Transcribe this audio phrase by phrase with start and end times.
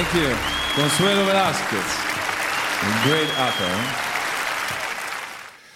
[0.00, 0.34] Thank you.
[0.76, 1.76] Consuelo Velasquez,
[3.04, 3.68] great actor.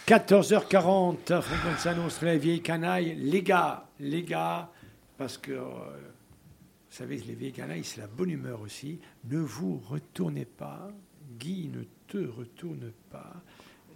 [0.06, 3.16] 14h40, Fréquence s'annonce les vieilles canailles.
[3.16, 4.70] Les gars, les gars,
[5.18, 8.98] parce que euh, vous savez les vieilles canailles, c'est la bonne humeur aussi.
[9.30, 10.88] Ne vous retournez pas.
[11.38, 13.34] Guy, ne te retourne pas.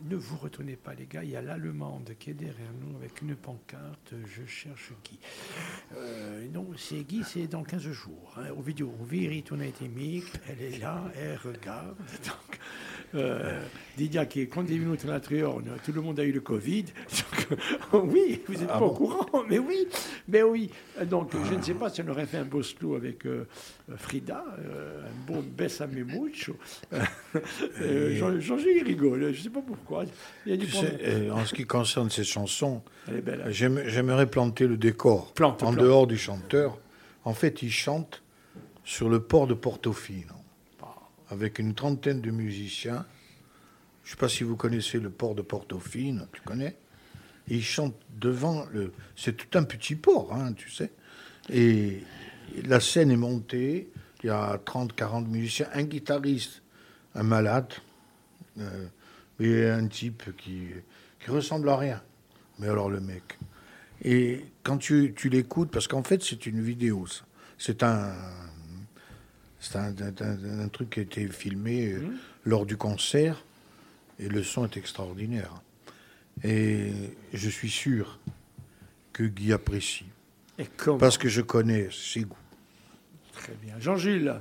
[0.05, 1.25] Ne vous retournez pas, les gars.
[1.25, 4.15] Il y a l'Allemande qui est derrière nous avec une pancarte.
[4.27, 5.19] Je cherche Guy.
[5.97, 8.35] Euh, non, c'est Guy, c'est dans 15 jours.
[8.37, 8.51] hein.
[8.57, 10.23] Au vidéo, au viri, on a été mis.
[10.49, 11.97] Elle est là, elle regarde.
[12.25, 12.59] Donc,
[13.17, 13.61] euh,
[13.97, 16.41] Didier qui est quand il est venu au Triorne, tout le monde a eu le
[16.41, 16.85] Covid.
[17.93, 19.89] Donc, oui, vous n'êtes Ah pas au courant, mais oui,
[20.29, 20.71] mais oui.
[21.07, 23.49] Donc, je ne sais pas si on aurait fait un beau slow avec euh,
[23.97, 26.57] Frida, euh, un bon Bessame mucho.
[27.81, 30.05] Euh, Jean- Jean-Gilles rigole, je ne sais pas pourquoi.
[30.47, 33.13] Il y a du Tu bon- sais, euh, en ce qui concerne ces chansons, hein.
[33.49, 35.33] j'aime- j'aimerais planter le décor.
[35.35, 35.79] Plante, en plante.
[35.85, 36.79] dehors du chanteur,
[37.25, 38.23] en fait, il chante
[38.85, 40.35] sur le port de Portofino,
[41.31, 43.05] avec une trentaine de musiciens.
[44.03, 46.77] Je ne sais pas si vous connaissez le port de Portofino, tu connais
[47.51, 48.93] Et il chante devant le.
[49.17, 50.91] C'est tout un petit port, hein, tu sais.
[51.51, 52.03] Et
[52.65, 53.89] la scène est montée.
[54.23, 56.63] Il y a 30, 40 musiciens, un guitariste,
[57.15, 57.73] un malade,
[58.59, 58.87] euh,
[59.41, 60.63] et un type qui,
[61.21, 62.03] qui ressemble à rien.
[62.59, 63.39] Mais alors le mec.
[64.03, 67.25] Et quand tu, tu l'écoutes, parce qu'en fait c'est une vidéo, ça.
[67.59, 68.13] c'est un,
[69.75, 72.03] un, un- un- un truc qui a été filmé euh,
[72.45, 73.45] lors du concert,
[74.19, 75.53] et le son est extraordinaire.
[76.43, 76.93] Et
[77.33, 78.19] je suis sûr
[79.13, 80.07] que Guy apprécie,
[80.59, 82.37] Et comment parce que je connais ses goûts.
[83.33, 83.75] Très bien.
[83.79, 84.35] Jean-Gilles,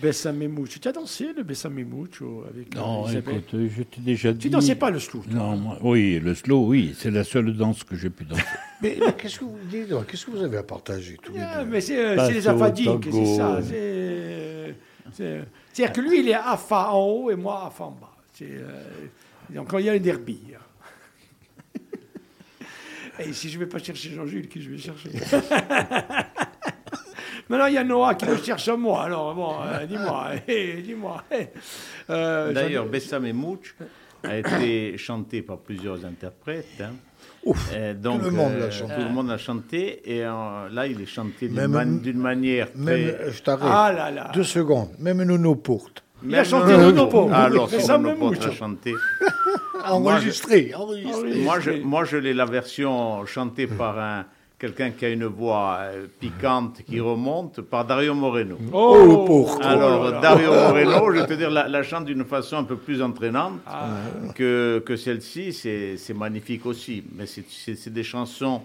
[0.00, 0.78] Bessame mucho.
[0.80, 4.38] Tu as dansé le Bessame mucho avec Non, Isabelle écoute, euh, je t'ai déjà dit.
[4.40, 7.54] Tu dansais pas le slow toi Non, moi- oui, le slow, oui, c'est la seule
[7.56, 8.42] danse que j'ai pu danser.
[8.82, 11.62] Mais, mais qu'est-ce que vous dites Qu'est-ce que vous avez à partager tous les Ah,
[11.62, 11.70] deux?
[11.70, 13.00] mais c'est euh, les tango.
[13.12, 13.60] c'est ça.
[13.62, 14.74] c'est-
[15.72, 18.12] C'est-à-dire que lui, il est afa en haut et moi afa en bas.
[18.42, 18.82] Euh,
[19.50, 20.40] donc il y a un derby.
[23.18, 25.10] Et si je ne vais pas chercher Jean-Jules, qui je vais chercher?
[27.48, 29.02] Maintenant, il y a Noah qui me cherche à moi.
[29.04, 31.22] Alors, bon, euh, dis-moi, eh, dis-moi.
[31.30, 31.48] eh.
[32.10, 33.74] Euh, D'ailleurs, Bessam et Mouch
[34.24, 36.66] a été chanté par plusieurs interprètes.
[36.80, 36.92] hein.
[37.44, 38.94] Ouf, Euh, donc, tout le monde l'a chanté.
[38.94, 40.00] Tout le monde l'a chanté.
[40.10, 43.32] Et euh, là, il est chanté d'une Même- man- d'une manière Même, très...
[43.32, 43.68] je t'arrête.
[43.70, 44.30] Ah là là.
[44.32, 44.90] Deux secondes.
[45.00, 46.04] Même Nono Porte.
[46.24, 47.10] Il a Même chanté Porte.
[47.10, 47.32] Porte.
[47.32, 48.94] Alors, si ça Nono me Porte a chanté.
[49.84, 50.72] Enregistré.
[50.74, 51.34] enregistré.
[51.40, 54.24] Moi, je, moi, je l'ai la version chantée par un
[54.58, 58.56] quelqu'un qui a une voix euh, piquante qui remonte par Dario Moreno.
[58.72, 60.20] Oh, pour- Alors, oh.
[60.22, 63.54] Dario Moreno, je vais te dire, la, la chante d'une façon un peu plus entraînante
[63.66, 63.88] Ah.
[64.36, 65.52] que, que celle-ci.
[65.52, 67.02] C'est c'est magnifique aussi.
[67.16, 68.62] Mais c'est- des chansons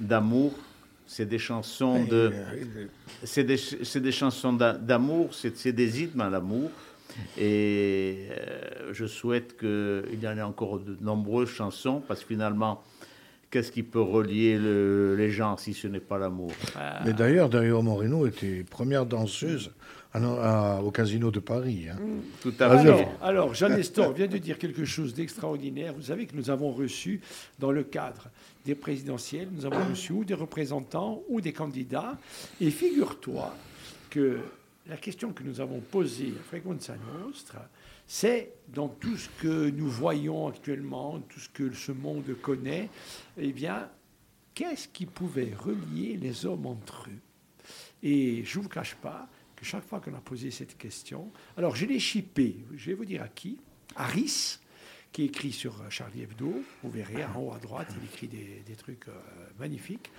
[0.00, 0.52] d'amour.
[1.06, 2.32] C'est des chansons de.
[3.22, 5.28] C'est des, c'est des chansons d'a- d'amour.
[5.32, 6.70] C'est des hymnes à l'amour.
[7.38, 12.82] Et euh, je souhaite qu'il y en ait encore de nombreuses chansons parce que finalement,
[13.50, 16.52] qu'est-ce qui peut relier le- les gens si ce n'est pas l'amour?
[17.04, 19.70] Mais d'ailleurs, Dario Moreno était première danseuse
[20.12, 20.18] à-
[20.76, 21.86] à- au Casino de Paris.
[21.90, 21.96] hein.
[22.40, 22.88] Tout à Ah, fait.
[22.88, 25.92] Alors, alors, Jean Nestor vient de dire quelque chose d'extraordinaire.
[25.94, 27.20] Vous savez que nous avons reçu,
[27.58, 28.28] dans le cadre
[28.64, 32.16] des présidentielles, nous avons reçu ou des représentants ou des candidats.
[32.60, 33.54] Et figure-toi
[34.10, 34.38] que
[34.88, 37.68] la question que nous avons posée à Frequenza Nostra,
[38.06, 42.88] c'est dans tout ce que nous voyons actuellement, tout ce que ce monde connaît,
[43.36, 43.90] eh bien,
[44.54, 47.66] qu'est-ce qui pouvait relier les hommes entre eux?
[48.02, 51.74] Et je ne vous cache pas que chaque fois qu'on a posé cette question, alors
[51.74, 53.58] je l'ai chippé, je vais vous dire à qui?
[53.96, 54.58] Harris,
[55.16, 59.08] qui écrit sur Charlie Hebdo, vous verrez en haut à droite, il écrit des, trucs
[59.08, 59.12] euh,
[59.58, 60.10] magnifiques.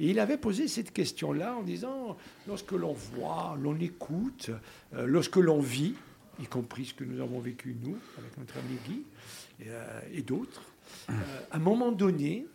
[0.00, 2.16] Et il avait posé cette question-là en disant,
[2.48, 4.48] lorsque l'on voit, l'on écoute,
[4.94, 5.94] euh, lorsque l'on vit,
[6.40, 9.02] y compris ce que nous avons vécu nous, avec notre ami Guy,
[9.60, 10.62] et, euh, et d'autres,
[11.08, 12.46] à un moment donné,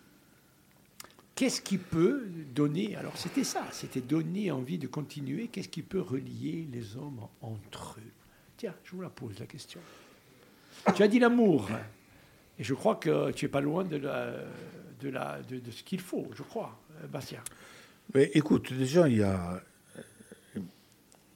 [1.33, 6.01] Qu'est-ce qui peut donner, alors c'était ça, c'était donner envie de continuer, qu'est-ce qui peut
[6.01, 8.11] relier les hommes entre eux?
[8.57, 9.79] Tiens, je vous la pose la question.
[10.95, 11.69] Tu as dit l'amour,
[12.59, 14.33] et je crois que tu es pas loin de, la,
[14.99, 16.79] de, la, de, de ce qu'il faut, je crois,
[17.11, 17.41] Bastien.
[18.13, 19.61] Mais écoute, déjà, il y a,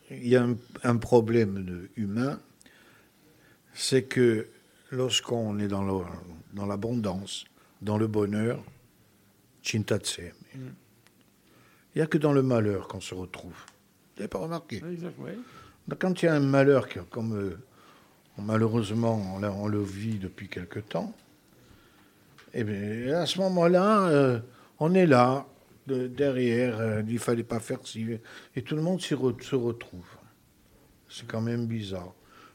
[0.10, 2.40] il y a un, un problème humain,
[3.74, 4.48] c'est que
[4.92, 7.46] lorsqu'on est dans l'abondance,
[7.82, 8.64] dans le bonheur,
[9.62, 10.20] Chintatse,
[10.54, 10.62] il
[11.96, 13.54] n'y a que dans le malheur qu'on se retrouve.
[13.54, 14.78] Vous n'avez pas remarqué?
[14.92, 15.38] Exact, ouais.
[15.88, 17.58] Donc, Quand il y a un malheur, comme euh,
[18.38, 21.14] malheureusement on, le vit depuis quelque temps,
[22.54, 24.40] eh bien, à ce moment-là, euh,
[24.80, 25.46] on est là,
[25.88, 28.08] de- derrière, euh, il fallait pas faire ci,
[28.56, 30.08] et tout le monde se retrouve.
[31.10, 32.14] C'est quand même bizarre.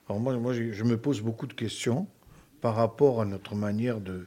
[0.09, 2.06] Alors moi, moi je me pose beaucoup de questions
[2.61, 4.26] par rapport à notre manière de,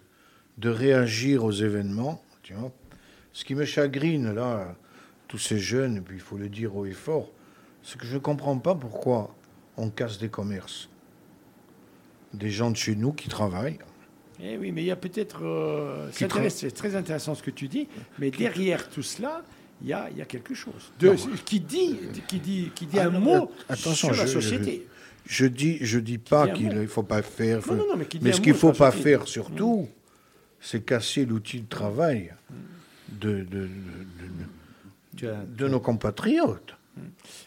[0.57, 2.23] de réagir aux événements.
[2.41, 2.71] Tu vois.
[3.31, 4.75] Ce qui me chagrine, là,
[5.27, 7.29] tous ces jeunes, et puis il faut le dire haut et fort,
[7.81, 9.35] c'est que je ne comprends pas pourquoi
[9.77, 10.89] on casse des commerces.
[12.33, 13.79] Des gens de chez nous qui travaillent.
[14.43, 15.43] Eh oui, mais il y a peut-être.
[15.45, 16.27] euh, c'est
[16.73, 17.87] très intéressant ce que tu dis,
[18.19, 19.43] mais derrière tout cela,
[19.81, 20.91] il y a, il y a quelque chose.
[20.99, 21.15] De,
[21.45, 21.97] qui dit,
[22.27, 24.87] qui dit, qui dit Ah, un non, mot attention, sur la je- je- société.
[25.25, 27.59] Je dis, je dis pas dit un qu'il ne faut pas faire.
[27.67, 29.09] Non, non, non, mais dit un ce qu'il ne faut pas société.
[29.11, 29.87] faire surtout,
[30.59, 32.33] c'est casser l'outil de travail
[33.09, 33.69] de, de,
[35.13, 36.75] de- de nos compatriotes.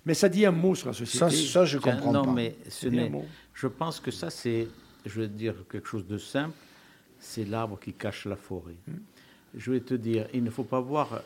[0.05, 1.19] Mais ça dit un mot sur la société.
[1.19, 2.33] Ça, ça je comprends non, pas.
[2.33, 3.13] mais ce n'est.
[3.55, 4.69] Je pense que ça, c'est,
[5.05, 6.55] je vais te dire quelque chose de simple,
[7.19, 8.77] c'est l'arbre qui cache la forêt.
[9.57, 11.19] Je vais te dire, il ne faut pas voir euh,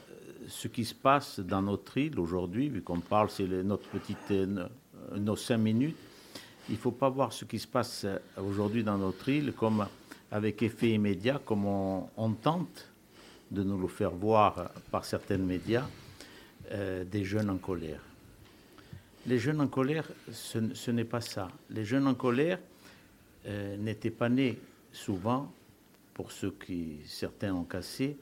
[0.48, 4.46] ce qui se passe dans notre île aujourd'hui, vu qu'on parle, c'est notre petite, euh,
[4.46, 5.96] no- nos cinq minutes.
[6.68, 9.86] Il ne faut pas voir ce qui se passe euh, aujourd'hui dans notre île comme
[10.30, 12.86] avec effet immédiat, comme on, on tente
[13.50, 15.86] de nous le faire voir euh, par certains médias,
[16.70, 18.00] euh, des jeunes en colère.
[19.30, 21.52] Les jeunes en colère, ce, n'est pas ça.
[21.70, 22.58] Les jeunes en colère
[23.46, 24.58] euh, n'étaient pas nés
[24.92, 25.52] souvent,
[26.14, 28.16] pour ceux qui certains ont cassé,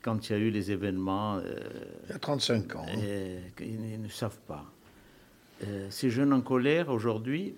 [0.00, 1.60] quand il y a eu les événements, euh,
[2.06, 2.86] Il y a 35 ans.
[2.88, 2.98] hein.
[2.98, 4.64] euh, ils, ils ne savent pas.
[5.90, 7.54] Ces jeunes en colère aujourd'hui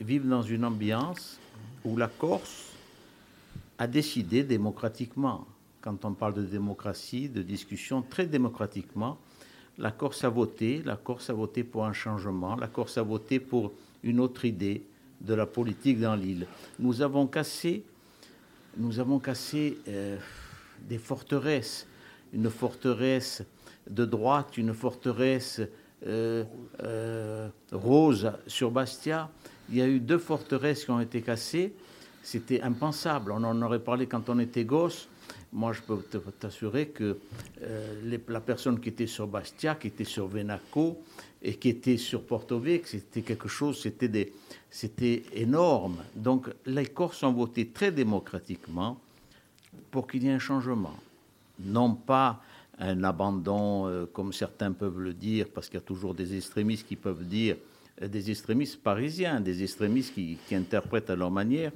[0.00, 1.40] vivent dans une ambiance
[1.84, 2.72] où la Corse
[3.78, 5.48] a décidé démocratiquement,
[5.80, 9.18] quand on parle de démocratie, de discussion, très démocratiquement,
[9.80, 13.72] la Corse a voté, la Corse voté pour un changement, la Corse a voté pour
[14.04, 14.84] une autre idée
[15.20, 16.46] de la politique dans l'île.
[16.78, 17.82] Nous avons cassé,
[18.76, 20.18] nous avons cassé euh,
[20.86, 21.86] des forteresses,
[22.32, 23.42] une forteresse
[23.88, 25.62] de droite, une forteresse
[26.06, 26.44] euh,
[26.82, 29.30] euh, rose sur Bastia.
[29.70, 31.72] Il y a eu deux forteresses qui ont été cassées.
[32.22, 33.32] C'était impensable.
[33.32, 35.08] On en aurait parlé quand on était gosse.
[35.52, 35.98] Moi, je peux
[36.38, 37.18] t'assurer que
[37.62, 41.02] euh, la personne qui était sur Bastia, qui était sur Venaco
[41.42, 43.84] et qui était sur Porto Vecchio, c'était quelque chose,
[44.70, 45.96] c'était énorme.
[46.14, 49.00] Donc, les Corses ont voté très démocratiquement
[49.90, 50.96] pour qu'il y ait un changement.
[51.58, 52.40] Non pas
[52.78, 56.86] un abandon, euh, comme certains peuvent le dire, parce qu'il y a toujours des extrémistes
[56.86, 57.56] qui peuvent dire,
[58.00, 61.72] euh, des extrémistes parisiens, des extrémistes qui, qui interprètent à leur manière,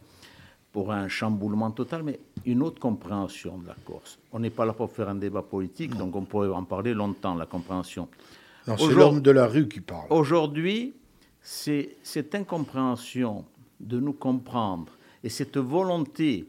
[0.74, 4.18] pour un chamboulement total, mais une autre compréhension de la Corse.
[4.32, 7.36] On n'est pas là pour faire un débat politique, donc on pourrait en parler longtemps,
[7.36, 8.08] la compréhension.
[8.66, 10.08] Non, c'est l'homme de la rue qui parle.
[10.10, 10.92] Aujourd'hui,
[11.40, 13.44] c'est cette incompréhension
[13.78, 14.90] de nous comprendre
[15.22, 16.48] et cette volonté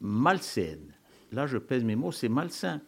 [0.00, 0.94] malsaine,
[1.30, 2.80] là je pèse mes mots, c'est malsain,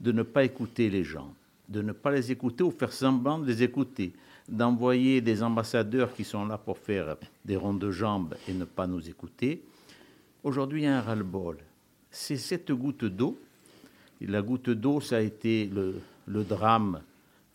[0.00, 1.32] de ne pas écouter les gens,
[1.68, 4.12] de ne pas les écouter ou faire semblant de les écouter,
[4.48, 8.88] d'envoyer des ambassadeurs qui sont là pour faire des ronds de jambes et ne pas
[8.88, 9.62] nous écouter.
[10.44, 11.56] Aujourd'hui, il y a un ras-le-bol.
[12.10, 13.40] C'est cette goutte d'eau.
[14.20, 17.00] La goutte d'eau, ça a été le, drame,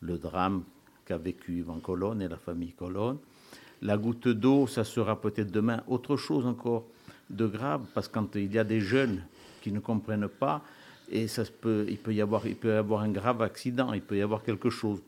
[0.02, 0.64] le drame
[1.06, 3.20] qu'a vécu Yvan Colonne et la famille Colonne.
[3.84, 6.88] La goutte d'eau, ça sera peut-être demain autre chose encore
[7.30, 9.24] de grave, parce que quand il y a des jeunes
[9.62, 10.64] qui ne comprennent pas,
[11.12, 14.02] et ça peut, il peut y avoir, il peut y avoir un grave accident, il
[14.02, 15.00] peut y avoir quelque chose.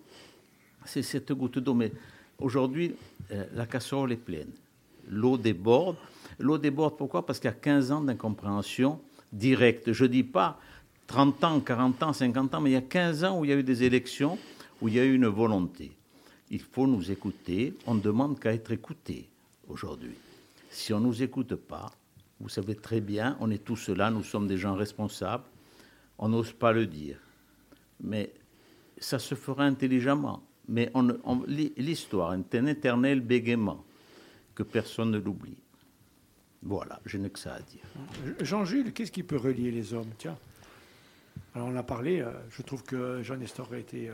[0.85, 1.73] C'est cette goutte d'eau.
[1.73, 1.91] Mais
[2.37, 2.93] aujourd'hui,
[3.31, 4.51] euh, la casserole est pleine.
[5.09, 5.97] L'eau déborde.
[6.41, 7.25] L'eau déborde pourquoi?
[7.25, 8.99] Parce qu'il y a 15 ans d'incompréhension
[9.31, 9.93] directe.
[9.93, 10.59] Je ne dis pas
[11.07, 13.53] 30 ans, 40 ans, 50 ans, mais il y a 15 ans où il y
[13.53, 14.37] a eu des élections,
[14.81, 15.91] où il y a eu une volonté.
[16.49, 17.73] Il faut nous écouter.
[17.85, 19.29] On ne demande qu'à être écouté
[19.67, 20.15] aujourd'hui.
[20.69, 21.91] Si on ne nous écoute pas,
[22.39, 25.43] vous savez très bien, on est tous là, nous sommes des gens responsables.
[26.17, 27.17] On n'ose pas le dire.
[28.01, 28.33] Mais
[28.97, 30.43] ça se fera intelligemment.
[30.67, 30.91] Mais
[31.77, 33.83] l'histoire est un éternel bégaiement
[34.55, 35.57] que personne ne l'oublie.
[36.63, 37.83] Voilà, je n'ai que ça à dire.
[38.41, 40.11] Jean-Jules, qu'est-ce qui peut relier les hommes?
[40.17, 40.37] Tiens.
[41.55, 44.13] Alors on a parlé, euh, je trouve que Jean Nestor a été euh,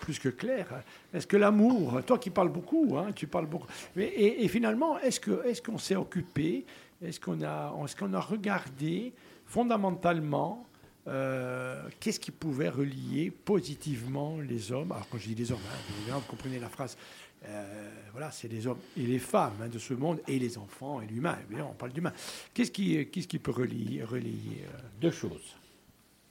[0.00, 0.66] plus que clair.
[1.12, 5.78] Est-ce que l'amour, toi qui parles beaucoup, hein, tu parles beaucoup, et, finalement, est-ce qu'on
[5.78, 6.64] s'est occupé,
[7.02, 9.12] est-ce qu'on a, regardé
[9.46, 10.64] fondamentalement
[11.06, 14.92] euh, qu'est-ce qui pouvait relier positivement les hommes?
[14.92, 16.96] Alors quand je dis les hommes, hein, vous comprenez la phrase.
[17.44, 21.00] Euh, voilà, c'est les hommes et les femmes hein, de ce monde et les enfants
[21.00, 21.38] et l'humain.
[21.52, 22.12] On parle d'humain.
[22.52, 25.54] Qu'est-ce qui, qu'est-ce qui peut relier, relier euh, Deux choses.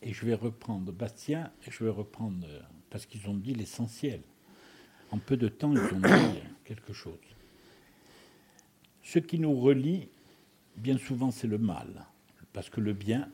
[0.02, 2.60] Et je vais reprendre Bastien et je vais reprendre, euh,
[2.90, 4.22] parce qu'ils ont dit l'essentiel.
[5.12, 7.14] En peu de temps, ils ont dit quelque chose.
[9.04, 10.10] Ce qui nous relie,
[10.76, 12.06] bien souvent, c'est le mal.
[12.52, 13.30] Parce que le bien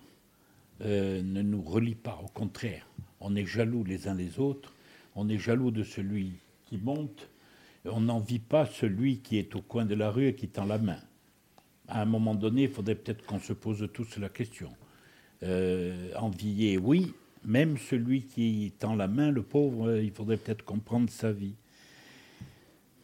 [0.81, 2.19] euh, ne nous relie pas.
[2.23, 2.87] Au contraire,
[3.19, 4.73] on est jaloux les uns les autres.
[5.15, 6.33] On est jaloux de celui
[6.65, 7.27] qui monte
[7.85, 10.77] on n'envie pas celui qui est au coin de la rue et qui tend la
[10.77, 10.99] main.
[11.87, 14.69] À un moment donné, il faudrait peut-être qu'on se pose tous la question.
[15.43, 17.13] Euh, envier, oui,
[17.43, 21.55] même celui qui tend la main, le pauvre, euh, il faudrait peut-être comprendre sa vie.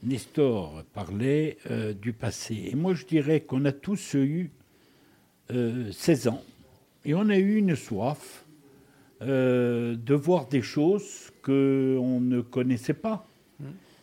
[0.02, 2.70] Nestor parlait euh, du passé.
[2.72, 4.52] Et moi, je dirais qu'on a tous eu
[5.50, 6.44] 16 ans.
[7.04, 8.46] Et on a eu une soif
[9.20, 13.28] de voir des choses qu'on ne connaissait pas.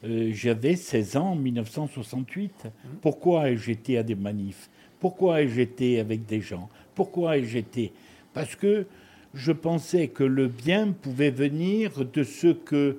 [0.06, 0.32] Mmh.
[0.32, 2.64] J'avais 16 ans en 1968.
[2.64, 2.68] Mmh.
[3.00, 4.70] Pourquoi ai-je été à des manifs?
[5.00, 6.68] Pourquoi ai-je été avec des gens?
[6.94, 7.92] Pourquoi ai-je été?
[8.32, 8.86] Parce que
[9.34, 12.98] je pensais que le bien pouvait venir de ce que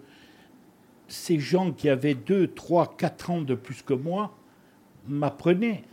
[1.07, 4.37] ces gens qui avaient 2, 3, 4 ans de plus que moi
[5.07, 5.83] m'apprenaient.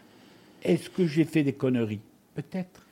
[0.62, 2.00] Est-ce que j'ai fait des conneries?
[2.34, 2.86] Peut-être.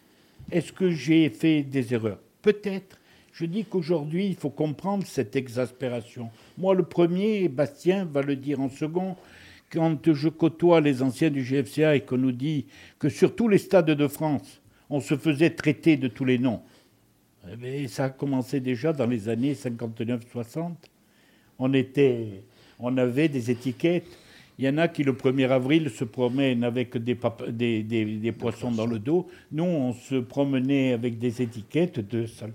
[0.50, 2.20] Est-ce que j'ai fait des erreurs?
[2.42, 2.98] Peut-être.
[3.32, 6.30] Je dis qu'aujourd'hui, il faut comprendre cette exaspération.
[6.58, 9.16] Moi, le premier, Bastien va le dire en second,
[9.70, 12.66] quand je côtoie les anciens du GFCA et qu'on nous dit
[12.98, 14.60] que sur tous les stades de France,
[14.90, 16.60] on se faisait traiter de tous les noms.
[17.58, 20.72] Mais ça a commencé déjà dans les années 59-60.
[21.58, 21.72] On,
[22.78, 24.06] on avait des étiquettes.
[24.58, 27.16] Il y en a qui, le 1er avril, se promènent avec des,
[27.82, 29.26] des, poissons dans le dos.
[29.50, 32.52] Nous, on se promenait avec des étiquettes de sale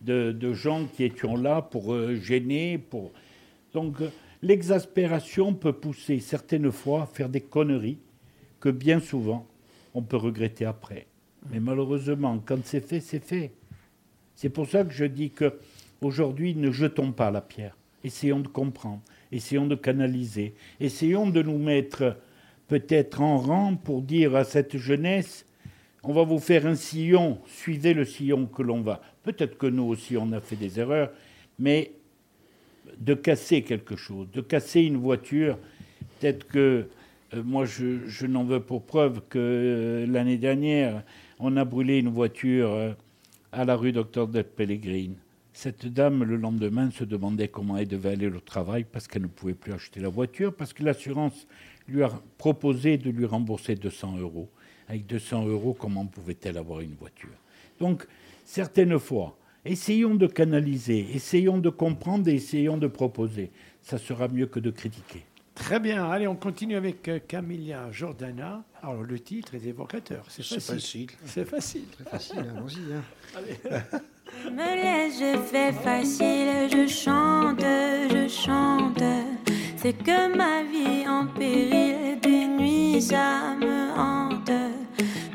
[0.00, 2.78] de, gens qui étions là pour euh, gêner.
[2.78, 3.12] Pour...
[3.72, 3.96] Donc,
[4.42, 7.98] l'exaspération peut pousser certaines fois à faire des conneries
[8.60, 9.46] que bien souvent,
[9.94, 11.06] on peut regretter après.
[11.50, 13.52] Mais malheureusement, quand c'est fait, c'est fait.
[14.34, 15.58] C'est pour ça que je dis que
[16.00, 17.76] aujourd'hui, ne jetons pas la pierre.
[18.04, 19.02] Essayons de comprendre,
[19.32, 22.16] essayons de canaliser, essayons de nous mettre
[22.68, 25.44] peut-être en rang pour dire à cette jeunesse
[26.02, 29.00] on va vous faire un sillon, suivez le sillon que l'on va.
[29.22, 31.10] Peut-être que nous aussi on a fait des erreurs,
[31.58, 31.92] mais
[32.98, 35.58] de casser quelque chose, de casser une voiture,
[36.18, 36.88] peut-être que
[37.34, 41.02] euh, moi je, n'en veux pour preuve que euh, l'année dernière
[41.38, 42.70] on a brûlé une voiture.
[42.70, 42.92] Euh,
[43.52, 45.16] à la rue Docteur de Pellegrine.
[45.52, 49.26] Cette dame, le lendemain, se demandait comment elle devait aller au travail parce qu'elle ne
[49.26, 51.46] pouvait plus acheter la voiture, parce que l'assurance
[51.88, 54.48] lui a proposé de lui rembourser 200 euros.
[54.90, 57.28] Avec 200 euros, comment pouvait-elle avoir une voiture?
[57.78, 58.04] Donc,
[58.44, 63.52] certaines fois, essayons de canaliser, essayons de comprendre et essayons de proposer.
[63.82, 65.22] Ça sera mieux que de critiquer.
[65.54, 68.64] Très bien, allez, on continue avec euh, Camilla Jordana.
[68.82, 71.08] Alors, le titre est évocateur, c'est facile.
[71.24, 71.84] C'est facile.
[71.96, 72.92] C'est facile, allons-y.
[72.92, 74.00] Hein.
[74.50, 79.04] Me laisse, je fais facile, je chante, je chante.
[79.76, 84.29] C'est que ma vie en péril, des nuits, ça me hante.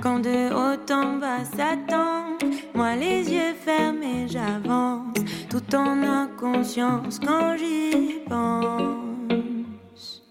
[0.05, 2.37] Quand de haut en bas s'attend,
[2.75, 5.17] moi les yeux fermés, j'avance,
[5.49, 10.21] tout en inconscience quand j'y pense.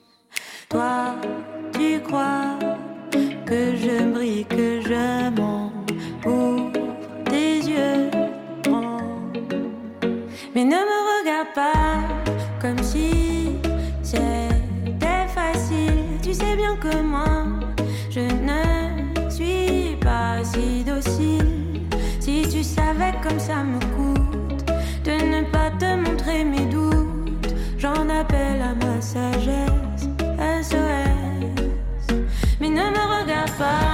[0.69, 1.17] Toi,
[1.73, 2.57] tu crois
[3.45, 5.73] que je brille, que je mens
[6.23, 6.71] pour
[7.25, 8.11] tes yeux
[10.55, 11.99] Mais ne me regarde pas
[12.63, 13.59] comme si
[14.05, 16.21] c'était facile.
[16.23, 17.43] Tu sais bien que moi,
[18.09, 18.74] je ne
[20.55, 21.83] si docile.
[22.21, 24.65] Si tu savais comme ça me coûte
[25.05, 30.09] de ne pas te montrer mes doutes, j'en appelle à ma sagesse.
[32.61, 33.94] Mais ne me regarde pas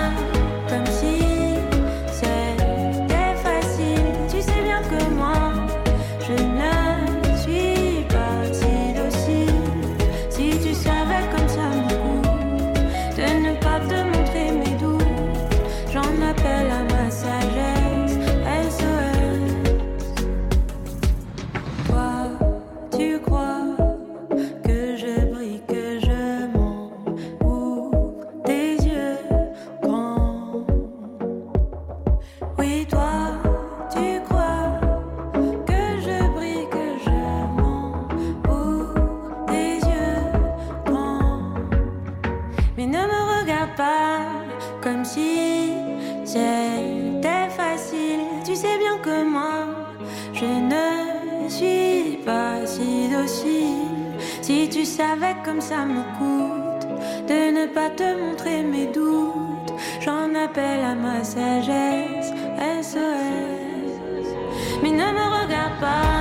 [55.61, 56.87] ça me coûte
[57.27, 62.33] de ne pas te montrer mes doutes, j'en appelle à ma sagesse
[62.81, 64.27] SOS.
[64.81, 66.20] Mais ne me regarde pas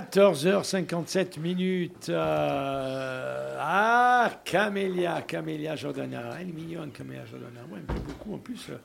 [0.00, 2.08] 14h57 minutes.
[2.08, 6.30] euh, ah, Camélia, Camélia Jordana.
[6.40, 7.60] Elle est mignonne, Camélia Jordana.
[7.70, 8.34] Ouais, elle me plaît beaucoup.
[8.34, 8.76] En plus, euh,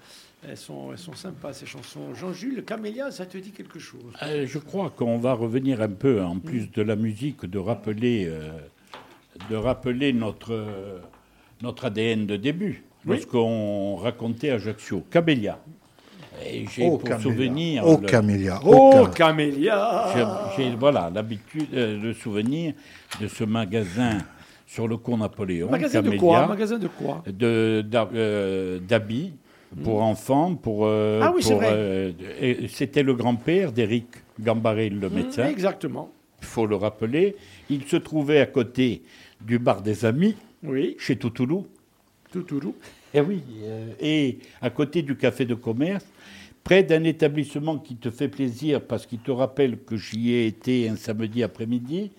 [0.50, 2.14] elles sont, elles sont sympas, ces chansons.
[2.14, 4.02] Jean-Jules, Camélia, ça te dit quelque chose?
[4.24, 8.26] Euh, je crois qu'on va revenir un peu, en plus de la musique, de rappeler,
[8.28, 8.50] euh,
[9.50, 10.66] de rappeler notre,
[11.62, 13.16] notre ADN de début, Oui.
[13.16, 15.06] lorsqu'on racontait Ajaccio.
[15.10, 15.58] Camélia.
[16.46, 17.20] Et j'ai Oh, pour Camélia.
[17.24, 17.84] souvenir.
[17.86, 18.60] Oh, le- Camélia.
[18.66, 20.06] Oh, Oh, Cam- Camélia
[20.56, 22.74] j'ai- voilà, l'habitude, euh, le souvenir
[23.20, 24.20] de ce magasin
[24.66, 25.70] sur le cours Napoléon.
[25.70, 29.34] Magasin de Camélia, quoi Magasin de quoi euh, d'habits
[29.84, 30.86] pour enfants, pour.
[30.86, 31.68] euh, Ah oui, c'est vrai.
[31.72, 34.08] euh, et C'était le grand-père d'Éric
[34.40, 35.46] Gambaré, le médecin.
[35.46, 36.10] Mmh, Exactement.
[36.42, 37.36] Il faut le rappeler.
[37.70, 39.02] Il se trouvait à côté
[39.42, 41.66] du bar des Amis, Oui, chez Toutoulou.
[42.32, 42.76] Toutoulou.
[43.14, 43.42] Et oui.
[43.64, 46.06] euh, et à côté du café de commerce,
[46.68, 50.90] près d'un établissement qui te fait plaisir parce qu'il te rappelle que j'y ai été
[50.90, 52.12] un samedi après-midi.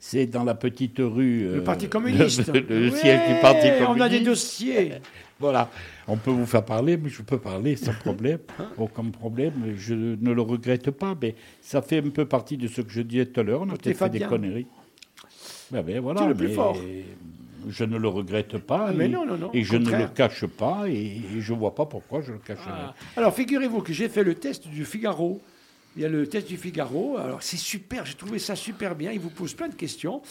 [0.00, 1.44] C'est dans la petite rue.
[1.44, 2.48] Le euh, Parti communiste.
[2.52, 3.90] Le, le Ouais, siège du Parti communiste.
[3.96, 4.92] On a des dossiers.
[5.40, 5.68] Voilà.
[6.06, 8.38] On peut vous faire parler, mais je peux parler sans problème.
[8.78, 9.74] Aucun problème.
[9.76, 13.02] Je ne le regrette pas, mais ça fait un peu partie de ce que je
[13.02, 13.62] disais tout à l'heure.
[13.62, 14.68] On a peut-être fait des conneries.
[15.72, 16.76] Ben, ben, voilà, Tu es le plus mais fort.
[17.68, 18.86] Je ne le regrette pas.
[18.88, 21.40] Ah, mais et, non, non, non, Et au je ne le cache pas, et, et
[21.40, 22.70] je ne vois pas pourquoi je le cacherais.
[22.70, 22.94] Ah.
[23.16, 25.40] Alors, figurez-vous que j'ai fait le test du Figaro.
[25.94, 27.18] Il y a le test du Figaro.
[27.18, 28.06] Alors, c'est super.
[28.06, 29.12] J'ai trouvé ça super bien.
[29.12, 30.22] Il vous pose plein de questions.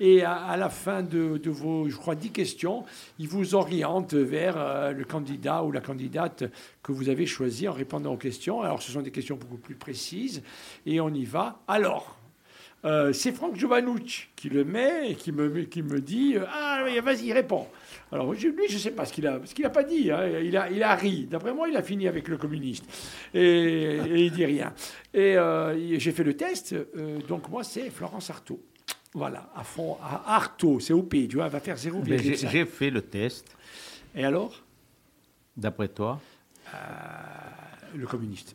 [0.00, 2.84] Et à, à la fin de, de vos, je crois, 10 questions,
[3.18, 6.44] il vous oriente vers euh, le candidat ou la candidate
[6.82, 8.62] que vous avez choisi en répondant aux questions.
[8.62, 10.42] Alors, ce sont des questions beaucoup plus précises.
[10.86, 11.60] Et on y va.
[11.68, 12.16] Alors,
[12.84, 16.82] euh, c'est Franck Giovannucci qui le met et qui me, qui me dit euh, Ah,
[16.84, 17.66] oui, vas-y, réponds.
[18.12, 20.10] Alors, lui, je ne sais pas ce qu'il a, ce qu'il a pas dit.
[20.10, 20.26] hein.
[20.42, 21.26] Il, a, il a ri.
[21.26, 22.84] D'après moi, il a fini avec le communiste.
[23.34, 24.72] Et, et il dit rien.
[25.14, 26.74] Et euh, j'ai fait le test.
[27.28, 28.60] donc, moi, c'est Florence Artaud.
[29.12, 29.96] Voilà, à fond.
[30.02, 32.48] À Artaud, c'est pays, tu vois, elle va faire Mais j'ai 0,5.
[32.50, 33.56] j'ai fait le test.
[34.14, 34.62] Et alors?
[35.56, 36.20] D'après toi,
[37.94, 38.54] Le communiste.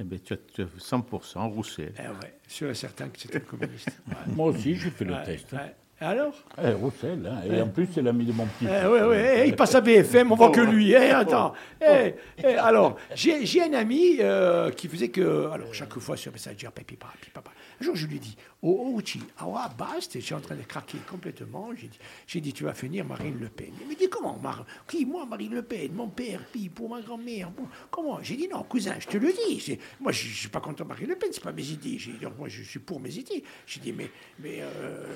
[0.00, 1.92] Eh ben, tu as tu as 100% Roussel.
[1.98, 3.90] Eh ouais, sûr et certain que c'était communiste.
[4.08, 4.14] Ouais.
[4.34, 5.52] Moi aussi, j'ai fait le Ouais, test.
[5.52, 5.74] ouais.
[6.02, 6.32] Alors?
[6.62, 8.64] Eh, Roussel, hein, et en plus, c'est l'ami de mon petit.
[8.64, 10.92] Eh, ouais, ouais, eh, il passe à BFM, on voit que lui.
[10.92, 11.52] Eh, attends.
[11.78, 15.50] Eh, eh, alors, j'ai j'ai un ami euh, qui faisait que.
[15.50, 17.50] Alors, chaque fois sur Messenger, papi, papa.
[17.80, 20.62] Un jour, je lui dis Oh, oh, Chi, ah, basta, je suis en train de
[20.62, 21.70] craquer complètement.
[21.74, 23.72] J'ai dit, j'ai dit Tu vas finir Marine Le Pen.
[23.80, 27.00] Il me dit Comment Mar Qui Moi, Marine Le Pen, mon père, puis pour ma
[27.00, 27.50] grand-mère.
[27.50, 28.18] bon, comment?
[28.22, 29.78] J'ai dit Non, cousin, je te le dis.
[29.98, 31.96] Moi, je ne suis pas contre Marine Le Pen, c'est pas mes idées.
[31.98, 33.42] J'ai dit Donc, moi, je suis pour mes idées.
[33.66, 35.06] J'ai dit Mais, mais euh,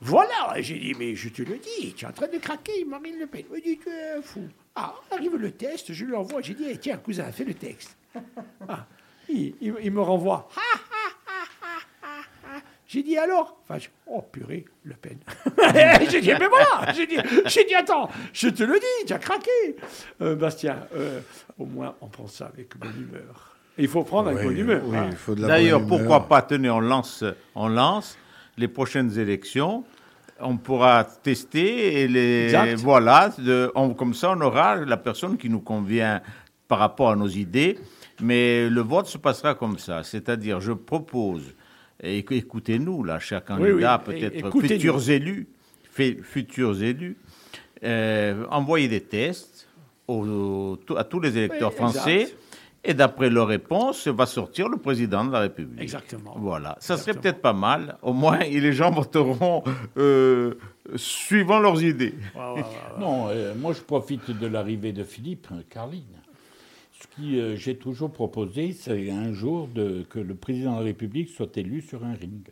[0.00, 0.31] voilà.
[0.58, 3.26] J'ai dit Mais je te le dis, tu es en train de craquer Marine Le
[3.26, 3.42] Pen.
[3.50, 4.42] Il me dit Tu es fou.
[4.74, 6.40] Ah, arrive le test, je lui envoie.
[6.42, 7.96] J'ai dit Eh, Tiens, cousin, fais le texte.
[8.68, 8.86] Ah,
[9.28, 10.48] il, il- il me renvoie.
[12.86, 13.56] J'ai dit alors?
[13.62, 15.16] Enfin, je- Oh purée, Le Pen.
[16.10, 17.16] j'ai dit Mais voilà J'ai dit,
[17.46, 19.50] j'ai dit Attends, je te le dis, tu as craqué.
[20.20, 21.20] Euh, Bastien, euh,
[21.58, 23.56] au moins on prend ça avec bonne humeur.
[23.78, 24.82] Et il faut prendre avec bonne humeur.
[24.84, 25.10] oui, hein.
[25.38, 28.18] D'ailleurs, pourquoi pas, tenez, on lance, on lance
[28.58, 29.84] les prochaines élections.
[30.42, 32.74] On pourra tester et les Exact.
[32.80, 33.30] voilà.
[33.38, 36.20] de- on- comme ça, on aura la personne qui nous convient
[36.68, 37.78] par rapport à nos idées.
[38.20, 41.54] Mais le vote se passera comme ça, c'est-à-dire, je propose.
[42.02, 45.46] Et écoutez-nous, là, chers candidats, oui, peut-être futurs élus,
[46.22, 47.16] futurs élus,
[47.84, 49.66] euh, envoyez des tests
[50.08, 52.20] à tous les électeurs Oui, français.
[52.22, 52.36] exact.
[52.84, 55.80] Et d'après leurs réponses, va sortir le président de la République.
[55.80, 56.34] Exactement.
[56.36, 56.76] Voilà.
[56.80, 57.96] Ça serait peut-être pas mal.
[58.02, 59.62] Au moins, et les gens voteront
[59.96, 60.54] euh,
[60.96, 62.14] suivant leurs idées.
[62.34, 62.64] Ouais, ouais, ouais, ouais.
[63.00, 66.02] Non, euh, moi, je profite de l'arrivée de Philippe, euh, Carline.
[67.00, 70.84] ce que euh, j'ai toujours proposé, c'est un jour de, que le président de la
[70.86, 72.48] République soit élu sur un ring.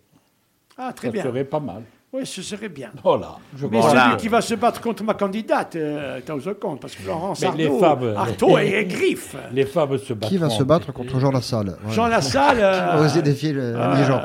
[0.78, 1.22] Ah, très Ça bien.
[1.24, 1.82] serait pas mal.
[2.12, 2.90] Oui, ce serait bien.
[3.04, 3.36] Voilà.
[3.56, 4.04] Je Mais Voilà.
[4.06, 7.46] celui qui va se battre contre ma candidate, euh, au compte, parce que Florence Mais
[7.46, 9.36] Arnaud, les femmes, Artaud et griffe.
[9.52, 10.28] Les femmes se battent.
[10.28, 11.94] Qui va se battre contre Jean Lassalle Voilà.
[11.94, 12.56] Jean Lassalle.
[12.56, 14.20] Qui va euh, oser défier le- les gens.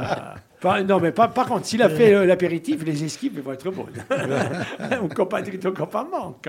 [0.61, 3.69] Pas- non, mais pas, par contre, s'il a fait euh, l'apéritif, les esquives vont être
[3.69, 3.85] bonnes.
[5.03, 6.47] on compatit, on pas manque.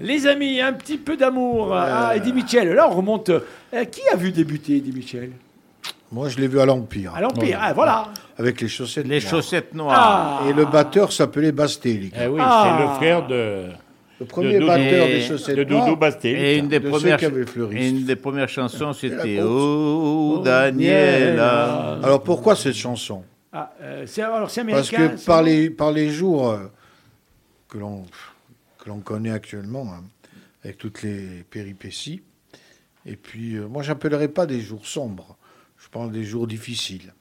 [0.00, 1.72] Les amis, un petit peu d'amour.
[1.76, 3.28] Ah, Eddie Mitchell, là, on remonte.
[3.28, 5.30] Euh, qui a vu débuter Eddie Mitchell?
[6.12, 7.14] Moi, je l'ai vu à l'Empire.
[7.14, 8.08] À l'Empire, ah, voilà.
[8.36, 9.06] Avec les chaussettes.
[9.06, 9.30] Les noires.
[9.30, 10.40] chaussettes noires.
[10.42, 12.10] Ah, Et le batteur s'appelait Bastelli.
[12.20, 12.76] Eh oui, Ah.
[12.78, 13.66] c'est le frère de,
[14.18, 15.96] Le premier batteur Et- des chaussettes de Doudou noires.
[15.96, 16.36] Bastel.
[16.36, 21.98] Et une des, de premières, et une des premières chansons, c'était Oh, Oh, Daniela.
[22.02, 23.22] Alors pourquoi cette chanson?
[23.52, 25.16] Ah, euh, c'est, alors, c'est Parce américain.
[25.16, 26.58] que par les, par les jours euh,
[27.68, 28.04] que l'on
[28.78, 30.02] que l'on connaît actuellement, hein,
[30.64, 32.22] avec toutes les péripéties,
[33.06, 35.36] et puis euh, moi j'appellerais pas des jours sombres,
[35.90, 37.12] parle des jours difficiles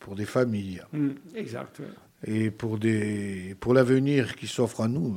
[0.00, 1.80] pour des familles Hum, exact.
[2.26, 5.16] et pour des pour l'avenir qui s'offre à nous.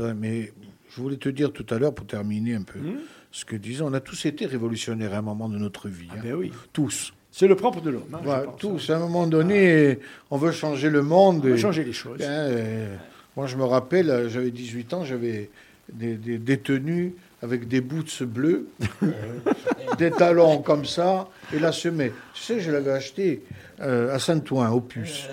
[0.00, 0.52] euh, mais
[0.90, 2.98] je voulais te dire tout à l'heure pour terminer un peu Hum.
[3.30, 6.14] ce que disons, on a tous été révolutionnaires à un moment de notre vie, Ah,
[6.16, 6.20] hein.
[6.22, 6.52] ben oui.
[6.72, 7.12] tous.
[7.30, 8.14] C'est le propre de l'homme.
[8.14, 8.90] hein, pense, tous.
[8.90, 8.94] hein.
[8.94, 9.98] À un moment donné,
[10.30, 11.46] on veut changer le monde.
[11.46, 12.20] On changer les choses.
[12.22, 12.96] Hein, euh,
[13.36, 15.50] moi, je me rappelle, j'avais 18 ans, j'avais
[15.92, 18.68] des, tenues avec des boots bleus,
[19.02, 19.12] euh,
[19.98, 22.12] des talons comme ça, et la semelle.
[22.34, 23.44] Tu sais, je l'avais acheté
[23.80, 25.28] euh, à Saint-Ouen, au puce.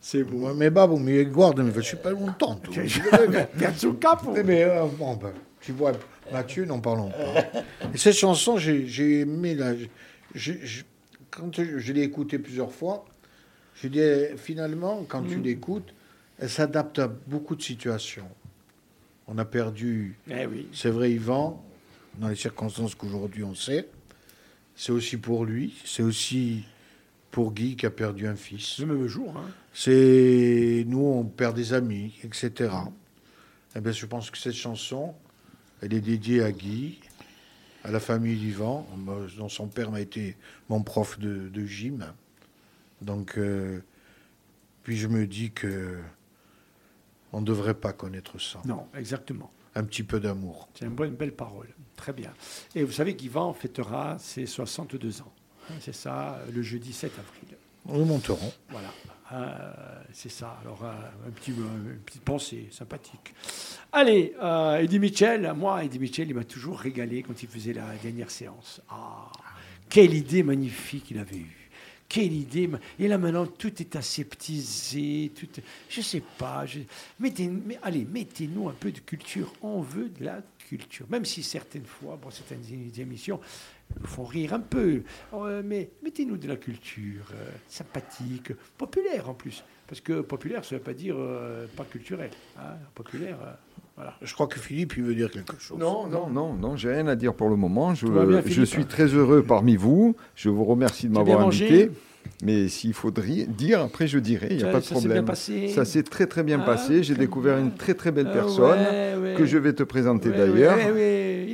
[0.00, 0.52] C'est beau.
[0.54, 2.56] Mais babou, mais guarde, mais je suis pas longtemps.
[2.56, 2.74] toi.
[3.58, 4.34] Perso capo.
[4.44, 5.92] Mais, euh, bon, ben, tu vois,
[6.32, 7.62] Mathieu, n'en parlons pas.
[7.94, 9.74] Et cette chanson, j'ai aimé la.
[11.30, 13.04] quand je, je l'ai écoutée plusieurs fois,
[13.74, 15.94] je dis eh, finalement, quand tu l'écoutes,
[16.38, 18.28] elle s'adapte à beaucoup de situations.
[19.34, 20.68] On a perdu, Eh oui.
[20.74, 21.64] c'est vrai, Yvan,
[22.18, 23.88] dans les circonstances qu'aujourd'hui on sait.
[24.76, 26.64] C'est aussi pour lui, c'est aussi
[27.30, 28.78] pour Guy qui a perdu un fils.
[28.78, 29.34] Le même jour.
[29.36, 29.48] Hein.
[29.72, 32.74] C'est nous, on perd des amis, etc.
[33.74, 35.14] Eh bien, je pense que cette chanson,
[35.80, 37.00] elle est dédiée à Guy,
[37.84, 38.86] à la famille d'Yvan,
[39.38, 40.36] dont son père m'a été
[40.68, 42.04] mon prof de, de gym.
[43.00, 43.80] Donc, euh,
[44.82, 45.96] puis je me dis que
[47.32, 48.60] on ne devrait pas connaître ça.
[48.64, 49.50] Non, exactement.
[49.74, 50.68] Un petit peu d'amour.
[50.74, 51.68] C'est une bonne, belle parole.
[51.96, 52.32] Très bien.
[52.74, 55.32] Et vous savez qu'Yvan fêtera ses 62 ans.
[55.70, 57.56] Hein, C'est ça, le jeudi 7 avril.
[57.86, 58.52] Nous monterons.
[58.70, 58.90] Voilà.
[59.32, 59.72] Euh,
[60.12, 60.58] c'est ça.
[60.62, 60.92] Alors, euh,
[61.26, 63.34] un petit, euh, une petite pensée sympathique.
[63.92, 64.34] Allez,
[64.80, 65.52] Eddie Mitchell.
[65.56, 68.80] Moi, Eddie Mitchell, il m'a toujours régalé quand il faisait la dernière séance.
[68.90, 69.30] Ah,
[69.88, 71.61] quelle idée magnifique il avait eue.
[72.12, 72.68] Quelle idée.
[72.98, 75.32] Et là, maintenant, tout est aseptisé.
[75.34, 75.48] Tout,
[75.88, 76.66] je sais pas.
[77.18, 79.50] mettez, mais, allez, mettez-nous un peu de culture.
[79.62, 81.06] On veut de la culture.
[81.08, 82.64] Même si certaines fois, bon, certaines
[82.98, 83.40] émissions
[83.98, 85.04] nous font rire un peu.
[85.32, 89.64] Euh, mais mettez-nous de la culture euh, sympathique, populaire en plus.
[89.86, 92.30] Parce que populaire, ça ne veut pas dire euh, pas culturel.
[92.58, 92.74] hein.
[92.94, 93.38] Populaire,
[93.96, 94.14] voilà.
[94.22, 95.78] Je crois que Philippe, il veut dire quelque chose.
[95.78, 97.94] Non, non, non, non, j'ai rien à dire pour le moment.
[97.94, 100.16] Je, bien, suis très heureux parmi vous.
[100.34, 101.90] Je vous remercie de m'avoir invité.
[102.44, 105.00] Mais s'il faudrait dire, après je dirai, il n'y a Ça- pas de ça s'est
[105.00, 105.24] bien problème.
[105.24, 107.02] passé Ça s'est très très bien Ah, passé.
[107.02, 107.64] J'ai découvert bien.
[107.66, 109.34] une très très belle Ah personne ouais, ouais.
[109.36, 110.76] que je vais te présenter Ouais, d'ailleurs.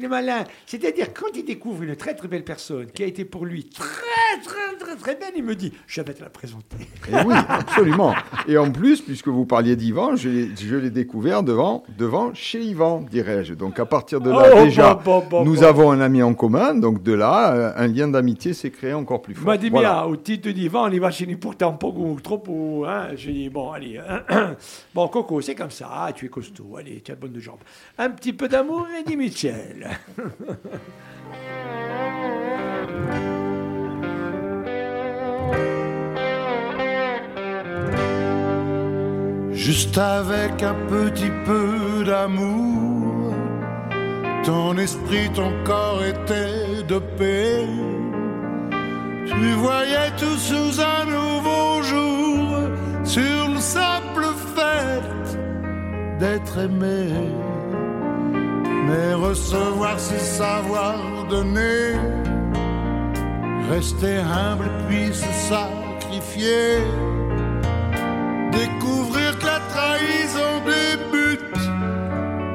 [0.08, 0.44] Il malin.
[0.66, 4.40] C'est-à-dire, quand il découvre une très très belle personne qui a été pour lui très
[4.44, 6.76] très très très belle, il me dit Je vais te la présenter.
[7.08, 8.14] Et oui, absolument.
[8.46, 12.60] Et en plus, puisque vous parliez d'Yvan, je l'ai- je l'ai découvert devant, devant chez
[12.60, 13.54] Yvan, dirais-je.
[13.54, 16.34] Donc à partir de là, Oh, déjà, bon, bon, bon, nous avons un ami en
[16.34, 16.74] commun.
[16.74, 19.44] Donc de là, euh, un lien d'amitié s'est créé encore plus fort.
[19.44, 20.02] M'a dit, Voilà.
[20.02, 21.88] bien, au titre d'Ivan, on y va chez nous pourtant pas
[22.22, 22.84] trop.
[22.86, 23.08] Hein.
[23.14, 24.00] J'ai dit, bon, allez.
[24.94, 25.88] bon, Coco, c'est comme ça.
[25.90, 26.76] Ah, tu es costaud.
[26.78, 27.58] Allez, tu as de jambes.
[27.98, 29.88] Un petit peu d'amour, Eddie Mitchell.
[39.52, 43.34] Juste avec un petit peu d'amour,
[44.44, 47.66] ton esprit, ton corps étaient de paix.
[49.26, 52.70] Tu voyais tout sous un nouveau jour,
[53.04, 55.38] sur le simple fait
[56.18, 57.47] d'être aimé.
[58.88, 60.96] Mais recevoir, c'est savoir
[61.28, 61.92] donner,
[63.70, 66.78] rester humble puis se sacrifier.
[68.50, 71.60] Découvrir que la trahison débute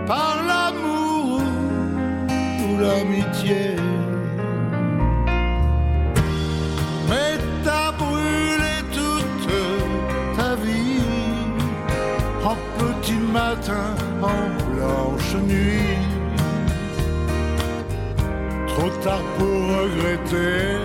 [0.08, 1.40] par l'amour
[2.64, 3.76] ou l'amitié.
[7.10, 11.04] Mais t'as brûlé toute ta vie
[12.44, 13.94] en petit matin,
[14.24, 15.83] en blanche nuit.
[18.84, 20.78] Trop tard pour regretter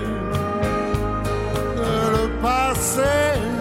[1.76, 3.58] le passé.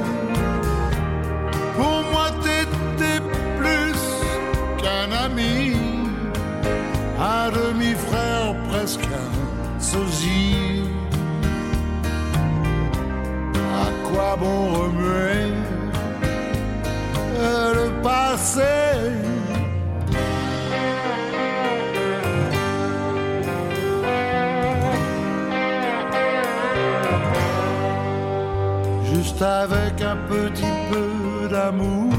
[29.37, 32.11] Juste avec un petit peu d'amour,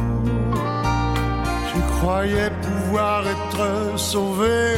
[1.73, 4.77] tu croyais pouvoir être sauvé.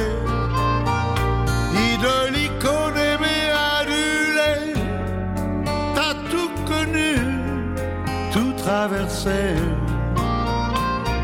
[1.74, 3.37] Idole, icône, aimé,
[3.79, 4.72] adulé,
[5.94, 7.14] t'as tout connu,
[8.33, 9.57] tout traversé.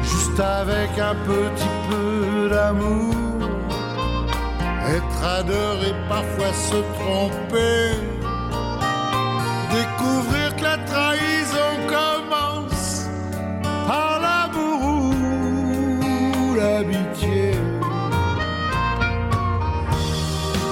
[0.02, 3.14] Juste avec un petit peu d'amour,
[4.86, 8.16] être adoré, parfois se tromper
[9.76, 10.45] découvrir
[10.76, 13.06] la trahison commence
[13.86, 15.12] par l'amour
[16.02, 17.52] ou l'amitié.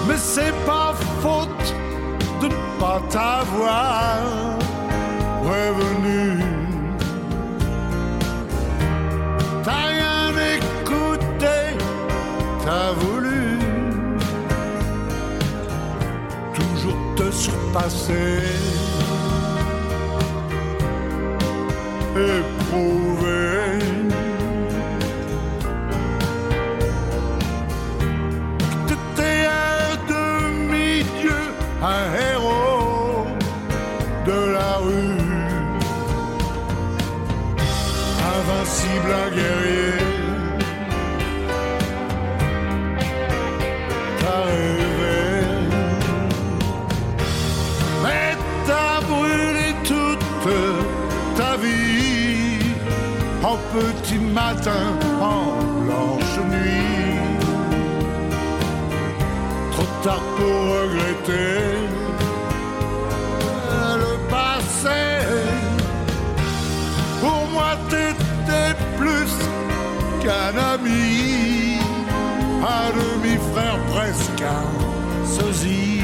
[0.07, 1.75] Mais c'est pas faute
[2.40, 4.21] de ne pas t'avoir
[5.43, 6.43] prévenu.
[9.62, 10.25] T'as rien
[10.57, 11.57] écouté,
[12.64, 13.59] t'as voulu
[16.55, 18.63] toujours te surpasser.
[22.16, 23.04] éprouvée.
[55.21, 57.19] En blanche nuit.
[59.73, 61.61] Trop tard pour regretter
[64.03, 65.05] le passé.
[67.21, 69.33] Pour moi, t'étais plus
[70.23, 71.79] qu'un ami,
[72.62, 76.01] un demi-frère presque un sosie.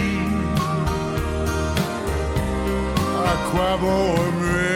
[3.32, 4.69] À quoi bon remuer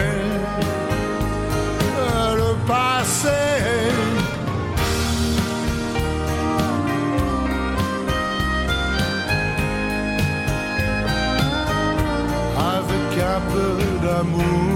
[13.55, 14.74] Avec un peu d'amour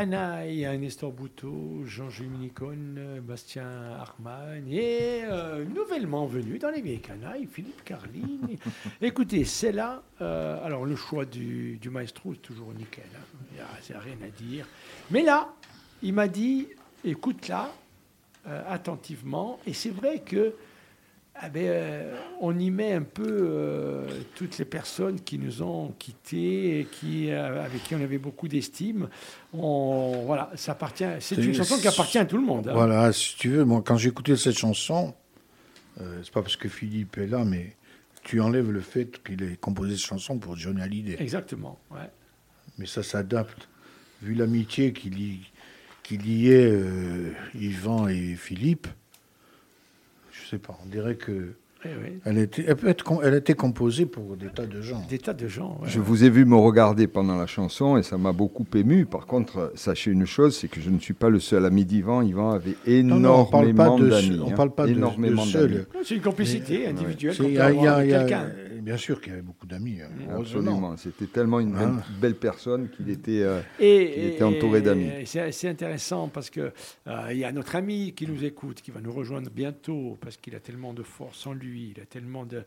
[0.00, 7.02] Canaille, Nestor Bouteau, Jean-Jules Nicone, euh, Bastien Harman et euh, nouvellement venu dans les vieilles
[7.02, 8.56] canailles, Philippe Carline.
[9.02, 13.42] Écoutez, c'est là, euh, alors le choix du, du maestro est toujours nickel, hein.
[13.52, 14.66] il n'y a rien à dire.
[15.10, 15.52] Mais là,
[16.02, 16.68] il m'a dit,
[17.04, 17.70] écoute là,
[18.46, 20.54] euh, attentivement, et c'est vrai que
[21.42, 25.92] ah ben, euh, on y met un peu euh, toutes les personnes qui nous ont
[25.98, 29.08] quittés et qui, euh, avec qui on avait beaucoup d'estime.
[29.52, 31.04] On- Voilà, ça appartient.
[31.20, 32.68] C'est une chanson qui appartient à tout le monde.
[32.68, 32.72] hein.
[32.74, 35.14] Voilà, si tu veux, moi, quand j'ai écouté cette chanson,
[36.00, 37.74] euh, c'est pas parce que Philippe est là, mais
[38.22, 41.16] tu enlèves le fait qu'il ait composé cette chanson pour Johnny Hallyday.
[41.20, 41.78] Exactement.
[41.90, 42.10] ouais.
[42.78, 43.68] Mais ça s'adapte.
[44.22, 45.40] Vu l'amitié qu'il y,
[46.02, 48.86] qu'il y ait euh, Yvan et Philippe,
[50.50, 52.18] sais pas, on dirait que Oui.
[52.24, 55.02] elle, était, elle, peut être, elle a été composée pour des tas de gens.
[55.08, 55.78] Des tas de gens.
[55.82, 55.88] ouais.
[55.88, 59.06] Je vous ai vu me regarder pendant la chanson et ça m'a beaucoup ému.
[59.06, 62.22] Par contre, sachez une chose, c'est que je ne suis pas le seul ami d'Yvan.
[62.22, 64.40] Yvan avait on parle énormément pas de, d'amis.
[64.44, 64.54] on hein.
[64.56, 65.86] parle pas de, seul.
[66.04, 68.50] C'est une complicité individuelle qu'on il y peut a- quelqu'un.
[68.82, 69.98] Bien sûr qu'il y avait beaucoup d'amis.
[70.02, 70.08] hein.
[70.38, 70.96] Absolument.
[70.96, 72.02] C'était tellement une belle, Hein.
[72.20, 75.10] belle personne qu'il était, euh, Et, qu'il et- était entouré d'amis.
[75.26, 76.72] C'est intéressant parce que
[77.06, 80.36] euh, il y a notre ami qui nous écoute, qui va nous rejoindre bientôt parce
[80.38, 82.64] qu'il a tellement de force en lui, il a tellement de,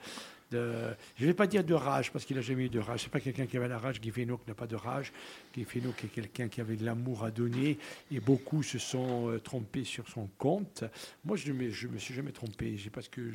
[0.53, 3.03] je ne vais pas dire de rage parce qu'il n'a jamais eu de rage.
[3.03, 3.99] C'est pas quelqu'un qui avait la rage.
[3.99, 5.11] Guy Fénoc n'a pas de rage.
[5.53, 7.77] Guy Fénoc est quelqu'un qui avait de l'amour à donner
[8.11, 10.83] et beaucoup se sont euh, trompés sur son compte.
[11.25, 12.77] Moi, je me, suis jamais trompé.
[13.11, 13.31] Que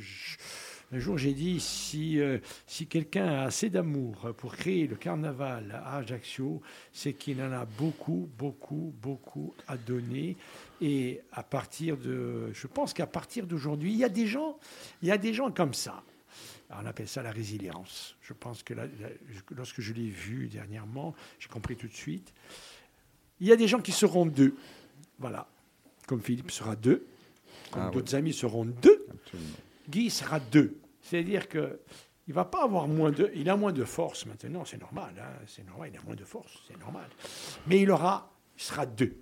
[0.93, 5.81] Un jour, j'ai dit si, euh, si quelqu'un a assez d'amour pour créer le carnaval
[5.85, 10.37] à Ajaccio, c'est qu'il en a beaucoup, beaucoup, beaucoup à donner.
[10.81, 12.53] Et à partir de.
[12.53, 14.59] Je pense qu'à partir d'aujourd'hui, il y a des gens,
[15.03, 16.03] il y a des gens comme ça.
[16.71, 18.15] On appelle ça la résilience.
[18.21, 19.09] Je pense que la- la-
[19.57, 22.33] lorsque je l'ai vu dernièrement, j'ai compris tout de suite.
[23.41, 24.55] Il y a des gens qui seront deux.
[25.19, 25.49] Voilà.
[26.07, 27.07] Comme Philippe sera deux.
[27.71, 29.07] Comme Ah d'autres amis seront deux.
[29.11, 29.49] Absolument.
[29.89, 30.77] Guy sera deux.
[31.03, 31.81] C'est-à-dire que
[32.27, 33.31] il va pas avoir moins de.
[33.35, 35.15] Il a moins de force maintenant, c'est normal.
[35.19, 37.09] hein, c'est normal, il a moins de force, c'est normal.
[37.67, 39.17] Mais il aura, il sera deux.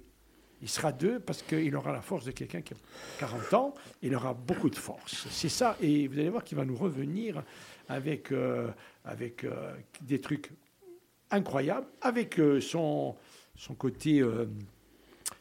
[0.62, 2.76] Il sera deux parce qu'il aura la force de quelqu'un qui a
[3.20, 3.74] 40 ans.
[4.02, 5.26] Il aura beaucoup de force.
[5.30, 5.76] C'est ça.
[5.80, 7.42] Et vous allez voir qu'il va nous revenir
[7.88, 8.70] avec, euh,
[9.04, 10.50] avec euh, des trucs
[11.30, 13.16] incroyables, avec euh, son,
[13.54, 14.22] son côté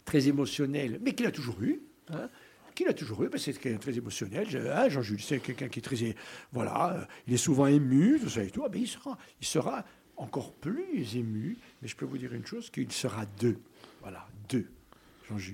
[0.04, 1.82] très émotionnel, mais qu'il a toujours eu.
[2.10, 2.30] hein,
[2.76, 4.48] qu'il a toujours eu, parce que c'est quelqu'un très émotionnel.
[4.76, 6.14] Hein, Jean-Jules, c'est quelqu'un qui est très.
[6.52, 8.64] Voilà, il est souvent ému, tout ça et tout.
[8.66, 9.86] Ah, ben, il, sera, il sera
[10.18, 13.58] encore plus ému, mais je peux vous dire une chose qu'il sera deux.
[14.02, 14.68] Voilà, deux.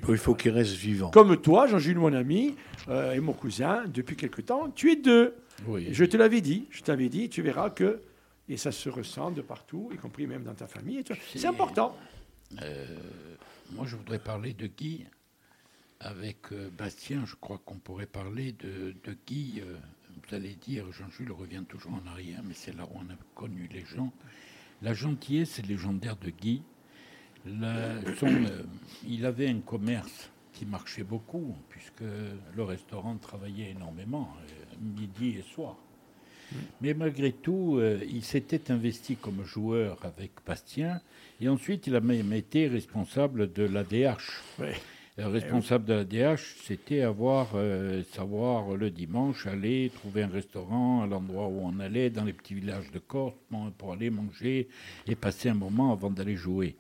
[0.10, 1.12] Il faut qu'il reste vivant.
[1.12, 2.56] Comme toi, Jean-Jules, mon ami,
[2.88, 5.36] euh, et mon cousin, depuis quelque temps, tu es deux.
[5.68, 5.88] Oui.
[5.92, 8.02] Je te l'avais dit, je t'avais dit, tu verras que,
[8.50, 11.04] et ça se ressent de partout, y compris même dans ta famille.
[11.34, 11.96] C'est important.
[12.62, 12.86] Euh,
[13.72, 15.06] moi, je voudrais parler de Guy.
[16.04, 19.62] Avec euh, Bastien, je crois qu'on pourrait parler de, de Guy.
[19.62, 23.70] vous allez dire, Jean-Jules revient toujours en arrière, mais c'est là où on a connu
[23.72, 24.12] les gens.
[24.82, 26.64] La gentillesse légendaire de Guy.
[27.46, 28.64] Son, euh,
[29.08, 32.04] il avait un commerce qui marchait beaucoup, puisque
[32.56, 35.76] le restaurant travaillait énormément, euh, midi et soir.
[36.82, 41.02] Mais malgré tout, euh, il s'était investi comme joueur avec Bastien,
[41.40, 44.42] et ensuite il a même été responsable de l'ADH.
[44.60, 44.76] Ouais.
[45.18, 47.50] Responsable de l'ADH, c'était avoir,
[48.12, 52.56] savoir le dimanche, aller trouver un restaurant à l'endroit où on allait, dans les petits
[52.56, 53.36] villages de Corse,
[53.78, 54.68] pour aller manger
[55.06, 56.76] et passer un moment avant d'aller jouer.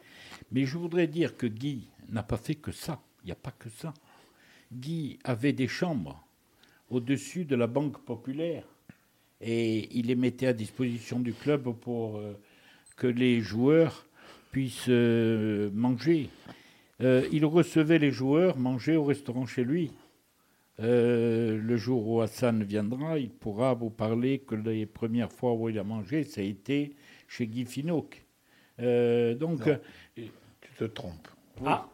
[0.51, 3.01] Mais je voudrais dire que Guy n'a pas fait que ça.
[3.23, 3.93] Il n'y a pas que ça.
[4.71, 6.25] Guy avait des chambres
[6.89, 8.65] au-dessus de la Banque populaire
[9.41, 12.33] et il les mettait à disposition du club pour euh,
[12.95, 14.05] que les joueurs
[14.51, 16.29] puissent euh, manger.
[17.01, 19.91] Euh, il recevait les joueurs manger au restaurant chez lui.
[20.83, 25.77] Le jour où Hassan viendra, il pourra vous parler que les premières fois où il
[25.77, 26.95] a mangé, ça a été
[27.27, 28.25] chez Guy Finoc.
[28.79, 29.69] Donc,
[30.81, 31.27] te trompes.
[31.65, 31.85] Ah,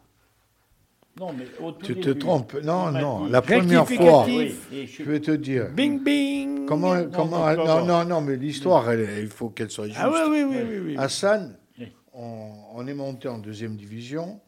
[1.20, 2.54] non, mais au tout Tu te trompes.
[2.62, 3.26] Non, non.
[3.26, 4.24] dit- La première fois.
[4.26, 5.68] Oui, je vais te dire.
[5.72, 6.64] bing bing.
[6.66, 9.86] Comment, Non, comment, non, non, non, non, non, mais l'histoire, elle- il faut qu'elle soit
[9.88, 9.98] juste.
[10.00, 10.78] Ah oui, oui, oui, oui.
[10.86, 10.96] oui.
[10.96, 11.92] Hassan, Oui.
[12.14, 14.40] on, on est monté en deuxième division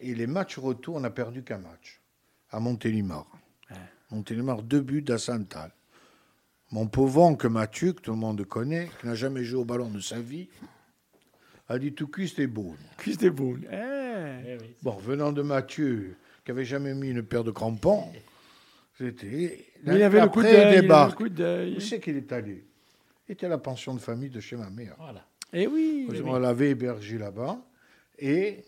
[0.00, 2.00] et les matchs retour, on n'a perdu qu'un match
[2.50, 3.26] à Montélimar.
[4.10, 5.70] Montélimar, deux buts d'Hassan Tal.
[6.70, 9.88] Mon pauvre oncle Mathieu, que tout le monde connaît, qui n'a jamais joué au ballon
[9.88, 10.48] de sa vie,
[11.68, 12.74] a dit tout cuit, c'était beau.
[12.96, 13.66] Cuisse des boules.
[13.70, 13.76] Eh.
[14.46, 14.74] Eh oui.
[14.82, 18.04] Bon, venant de Mathieu, qui avait jamais mis une paire de crampons,
[18.96, 19.66] c'était.
[19.84, 20.60] Mais il avait le coup Après, d'œil.
[20.60, 21.16] il avait le débarque.
[21.16, 21.76] coup d'œil.
[21.76, 22.64] Où c'est qu'il est allé?
[23.28, 24.94] Il était à la pension de famille de chez ma mère.
[24.98, 25.24] Voilà.
[25.52, 26.06] Eh oui.
[26.24, 26.40] On oui.
[26.42, 27.58] l'avait hébergé là-bas.
[28.18, 28.64] Et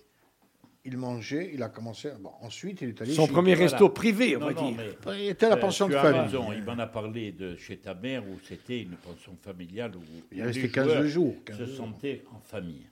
[0.85, 2.11] il mangeait, il a commencé.
[2.21, 3.13] Bon, ensuite, il est allé.
[3.13, 3.71] Son chez- premier Voilà.
[3.73, 4.77] resto privé, on Non, va non, dire.
[5.07, 6.21] mais- Il était à la Euh, pension tu de as famille.
[6.21, 10.01] raison, il m'en a parlé de chez ta mère où c'était une pension familiale où,
[10.33, 11.77] Il restait les 15 joueurs jours, 15 se jours.
[11.77, 12.87] sentaient en famille.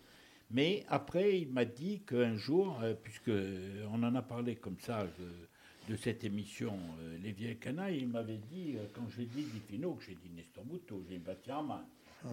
[0.51, 4.79] Mais après, il m'a dit qu'un jour, euh, puisque euh, on en a parlé comme
[4.81, 9.25] ça de, de cette émission euh, Les Vieilles Canailles, il m'avait dit, euh, quand j'ai
[9.27, 11.85] dit Guy Finot, que j'ai dit Nestor Bouteau, j'ai dit Bastien Hamann.
[12.25, 12.29] Ah.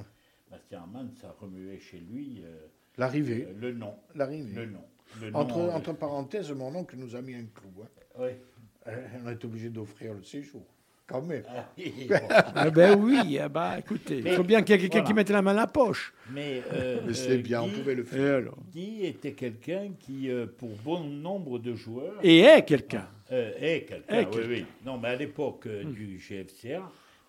[0.49, 2.67] Bastien Hamann, ça remuait chez lui euh,
[2.97, 3.47] L'arrivée.
[3.49, 3.95] euh, le nom.
[4.15, 4.53] L'arrivée.
[4.53, 4.85] Le nom.
[5.33, 5.57] Entre,
[5.89, 7.83] euh, parenthèses, mon oncle nous a mis un clou.
[7.83, 8.21] hein.
[8.21, 8.39] ouais.
[8.87, 10.61] Euh, On est obligé d'offrir le séjour.
[11.07, 11.43] Quand même.
[11.47, 12.15] Ah, bon.
[12.55, 15.07] Ah ben oui, ah bah écoutez, il faut bien qu'il y ait quelqu'un Voilà.
[15.07, 16.13] qui mette la main à la poche.
[16.31, 18.35] Mais, euh, Mais c'est euh, bien, on pouvait le Et faire.
[18.37, 23.07] alors Guy était quelqu'un qui, euh, pour bon nombre de joueurs, Et est quelqu'un.
[23.31, 24.65] euh, est quelqu'un, oui, oui.
[24.83, 26.81] Non, mais à l'époque euh, du GFCA,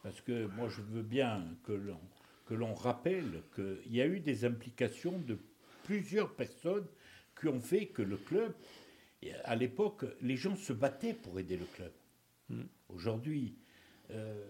[0.02, 1.98] parce que moi je veux bien que l'on
[2.48, 5.36] que l'on rappelle qu'il y a eu des implications de
[5.84, 6.86] plusieurs personnes
[7.38, 8.52] qui ont fait que le club,
[9.44, 11.92] à l'époque, les gens se battaient pour aider le club.
[12.88, 13.56] Aujourd'hui,
[14.10, 14.44] euh,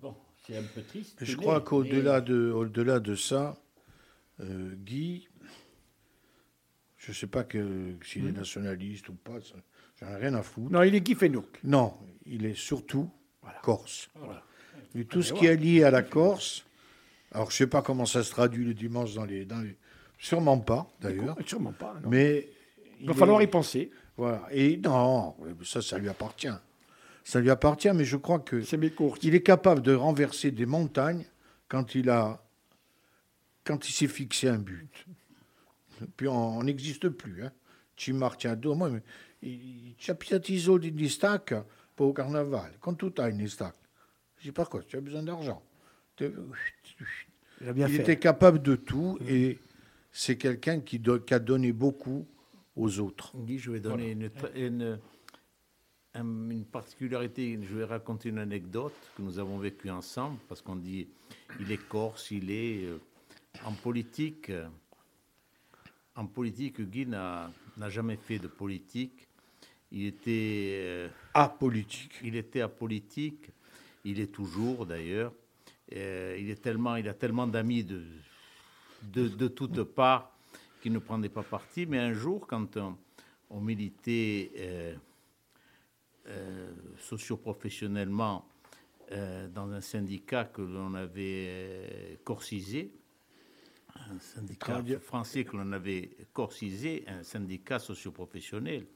[0.00, 0.14] bon,
[0.46, 1.18] c'est un peu triste.
[1.20, 3.56] Je crois qu'au-delà mais- de, de ça,
[4.40, 5.28] euh, Guy,
[6.96, 9.38] je ne sais pas que, s'il est nationaliste ou pas,
[10.00, 10.70] j'en ai rien à foutre.
[10.70, 11.58] Non, il est Guy Fenouk.
[11.64, 11.94] Non,
[12.24, 13.10] il est surtout
[13.62, 14.10] corse.
[14.14, 14.44] Voilà.
[14.94, 16.64] Et tout ce qui est lié à la Corse,
[17.32, 19.44] alors je ne sais pas comment ça se traduit le dimanche dans les...
[19.44, 19.76] Dans les
[20.24, 21.36] sûrement pas, d'ailleurs.
[21.46, 21.94] Sûrement pas.
[22.02, 22.08] non.
[22.08, 22.48] Mais
[23.00, 23.90] il va est- falloir y penser.
[24.16, 24.46] Voilà.
[24.50, 26.56] Et non, ça, ça lui appartient.
[27.24, 30.66] ça lui appartient, mais je crois que C'est mes il est capable de renverser des
[30.66, 31.24] montagnes
[31.68, 32.42] quand il a,
[33.64, 35.06] quand il s'est fixé un but.
[36.16, 37.44] Puis on n'existe plus.
[37.44, 37.52] Hein.
[37.96, 38.30] Ci moi,
[40.18, 41.64] piato i soldi di stacca
[41.94, 42.72] pour au carnaval.
[42.80, 43.74] Quand tout a une stack,
[44.38, 45.62] je sais pas quoi, tu as besoin d'argent.
[46.20, 49.58] Il a bien il était capable de tout et
[50.16, 52.24] c'est quelqu'un qui, do- qui a donné beaucoup
[52.76, 53.32] aux autres.
[53.36, 54.30] Guy, je vais donner une,
[56.64, 57.58] particularité.
[57.68, 61.08] Je vais raconter une anecdote que nous avons vécue ensemble, parce qu'on dit
[61.60, 62.84] il est corse, il est.
[62.84, 62.98] euh,
[63.64, 64.68] en politique, euh,
[66.14, 69.26] en politique, Guy n'a n'a jamais fait de politique.
[69.90, 70.78] Il était.
[70.84, 72.12] euh, Apolitique.
[72.22, 73.50] il était apolitique,
[74.04, 75.32] il est toujours d'ailleurs.
[75.92, 78.02] Euh, il, est tellement, il a tellement d'amis de,
[79.12, 80.36] de, de toutes parts
[80.80, 81.86] qu'il ne prenait pas parti.
[81.86, 82.96] Mais un jour, quand on,
[83.50, 84.94] on militait euh,
[86.26, 88.46] euh, socioprofessionnellement
[89.12, 92.92] euh, dans un syndicat que l'on avait euh, corcisé,
[94.10, 98.86] un syndicat français que l'on avait corcisé, un syndicat socioprofessionnel.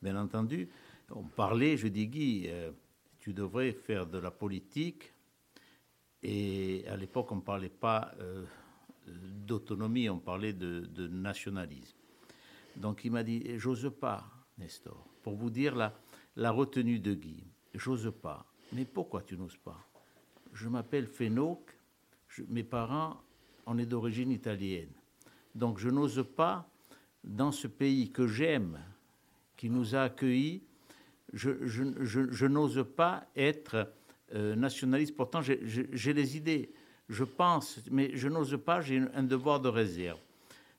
[0.00, 0.68] Bien entendu,
[1.10, 2.70] on parlait, je dis Guy, euh,
[3.18, 5.12] tu devrais faire de la politique.
[6.22, 8.12] Et à l'époque, on ne parlait pas
[9.46, 11.96] d'autonomie, on parlait de, nationalisme.
[12.76, 14.24] Donc il m'a dit, j'ose pas,
[14.58, 17.44] Nestor, pour vous dire la, retenue de Guy,
[17.74, 18.46] j'ose pas.
[18.72, 19.78] Mais pourquoi tu n'oses pas?
[20.52, 21.76] Je m'appelle Fénoc,
[22.28, 23.20] je- mes parents,
[23.66, 24.92] on est d'origine italienne.
[25.54, 26.70] Donc je n'ose pas,
[27.24, 28.78] dans ce pays que j'aime,
[29.56, 30.62] qui nous a accueillis,
[31.32, 33.92] je, n'ose pas être
[34.34, 35.16] euh, nationaliste.
[35.16, 36.72] Pourtant, j'ai les idées,
[37.08, 40.18] je pense, mais je n'ose pas, j'ai un devoir de réserve.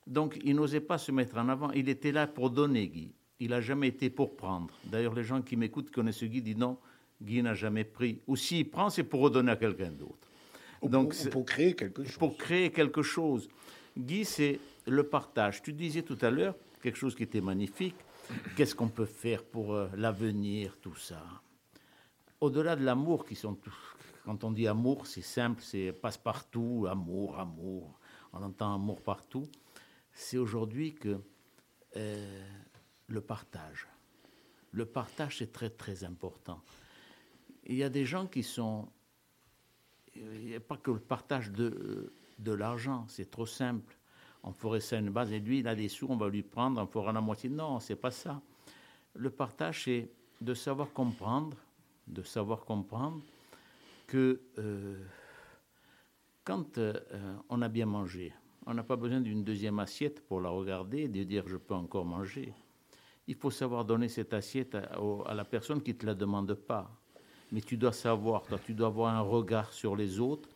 [0.06, 1.70] Donc, il n'osait pas se mettre en avant.
[1.72, 3.12] Il était là pour donner, Guy.
[3.38, 4.74] Il n'a jamais été pour prendre.
[4.84, 6.78] D'ailleurs, les gens qui m'écoutent connaissent Guy, disent non,
[7.22, 8.20] Guy n'a jamais pris.
[8.26, 10.28] Ou s'il prend, c'est pour redonner à quelqu'un d'autre.
[10.82, 12.16] Donc, c'est- pour créer quelque chose.
[12.16, 13.48] pour créer quelque chose.
[13.96, 15.62] Guy, c'est le partage.
[15.62, 17.94] Tu disais tout à l'heure quelque chose qui était magnifique.
[18.56, 21.22] Qu'est-ce qu'on peut faire pour euh, l'avenir, tout ça?
[22.40, 27.38] Au-delà de l'amour, qui sont tous- quand on dit amour, c'est simple, c'est passe-partout, amour,
[27.38, 27.98] amour.
[28.32, 29.48] On entend amour partout.
[30.12, 31.20] C'est aujourd'hui que
[31.96, 32.46] euh,
[33.06, 33.86] le partage.
[34.72, 36.60] Le partage, c'est très très important.
[37.64, 38.88] Il y a des gens qui sont
[40.14, 43.96] il n'y a pas que le partage de, de l'argent, c'est trop simple.
[44.42, 46.80] On ferait ça une base et lui, il a des sous, on va lui prendre,
[46.80, 47.48] on fera la moitié.
[47.48, 48.40] Non, c'est pas ça.
[49.14, 50.10] Le partage, c'est
[50.40, 51.56] de savoir comprendre,
[52.06, 53.22] de savoir comprendre
[54.10, 54.96] que euh,
[56.42, 56.94] quand euh,
[57.48, 58.32] on a bien mangé,
[58.66, 61.74] on n'a pas besoin d'une deuxième assiette pour la regarder et de dire je peux
[61.74, 62.52] encore manger.
[63.28, 66.54] Il faut savoir donner cette assiette à, à la personne qui ne te la demande
[66.54, 66.90] pas.
[67.52, 70.48] Mais tu dois savoir, toi, tu dois avoir un regard sur les autres.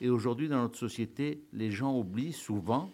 [0.00, 2.90] Et aujourd'hui, dans notre société, les gens oublient souvent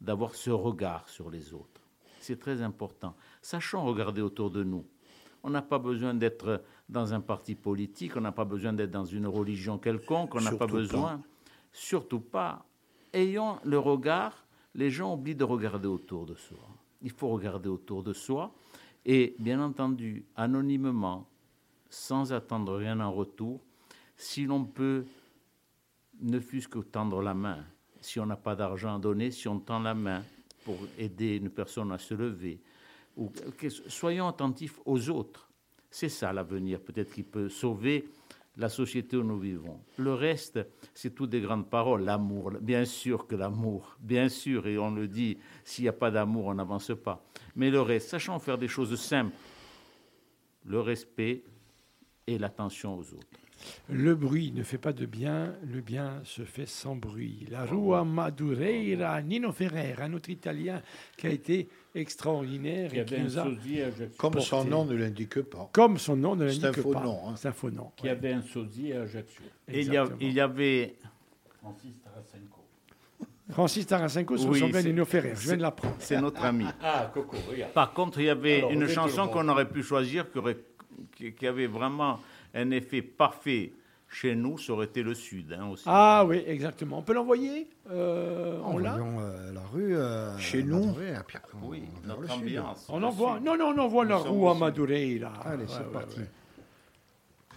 [0.00, 1.80] d'avoir ce regard sur les autres.
[2.20, 3.16] C'est très important.
[3.42, 4.84] Sachons regarder autour de nous.
[5.46, 9.04] On n'a pas besoin d'être dans un parti politique, on n'a pas besoin d'être dans
[9.04, 11.22] une religion quelconque, on n'a pas besoin,
[11.72, 12.66] surtout pas.
[13.12, 14.44] Ayons le regard,
[14.74, 16.58] les gens oublient de regarder autour de soi.
[17.00, 18.52] Il faut regarder autour de soi
[19.04, 21.28] et, bien entendu, anonymement,
[21.88, 23.60] sans attendre rien en retour,
[24.16, 25.04] si l'on peut,
[26.22, 27.64] ne fût-ce que tendre la main,
[28.00, 30.24] si on n'a pas d'argent à donner, si on tend la main
[30.64, 32.60] pour aider une personne à se lever,
[33.88, 35.48] soyons attentifs aux autres.
[35.90, 38.08] C'est ça l'avenir, peut-être qui peut sauver
[38.56, 39.80] la société où nous vivons.
[39.98, 40.58] Le reste,
[40.94, 42.04] c'est tout des grandes paroles.
[42.04, 46.10] L'amour, bien sûr que l'amour, bien sûr, et on le dit, s'il n'y a pas
[46.10, 47.22] d'amour, on n'avance pas.
[47.54, 49.34] Mais le reste, sachons faire des choses simples.
[50.64, 51.44] Le respect
[52.26, 53.45] et l'attention aux autres.
[53.88, 57.46] Le bruit ne fait pas de bien, le bien se fait sans bruit.
[57.50, 60.82] La Rua Madureira, Nino Ferrer, un autre Italien
[61.16, 64.16] qui a été extraordinaire Qui et qui avait un nous a, sosie à Ajaccio.
[64.18, 65.70] Comme son nom ne l'indique pas.
[65.72, 67.00] comme son nom ne C'est l'indique un faux pas.
[67.02, 67.34] nom, hein.
[67.36, 67.90] C'est un faux nom.
[67.96, 69.42] Qui avait un sosie à Ajaccio.
[69.68, 70.18] Et il y, a- Exactement.
[70.20, 70.94] il y avait
[71.60, 72.60] Francis Tarasenko.
[73.50, 75.30] Francis Tarasenko se Oui, ressemblait à c'est- Nino Ferrer.
[75.34, 75.96] Je viens c'est- de l'apprendre.
[75.98, 76.64] C'est notre ami.
[76.82, 77.72] Ah, Coco, regarde.
[77.72, 80.58] Par contre, il y avait Alors, une chanson qu'on aurait pu choisir qui, aurait-
[81.16, 82.18] qui- qui avait vraiment
[82.56, 83.72] un effet parfait
[84.08, 85.82] chez nous, ça aurait été le Sud hein, aussi.
[85.86, 86.98] Ah oui, exactement.
[86.98, 89.96] On peut l'envoyer euh, On l'a Envoyons euh, la rue.
[89.96, 92.86] euh, Chez nous après, on- oui, on notre ambiance.
[92.88, 93.40] On envoie.
[93.40, 94.60] Non, non, on envoie Nous la au sud.
[94.60, 95.32] Madureira.
[95.44, 96.20] Allez, Ouais, c'est ouais, parti.
[96.20, 96.30] ouais.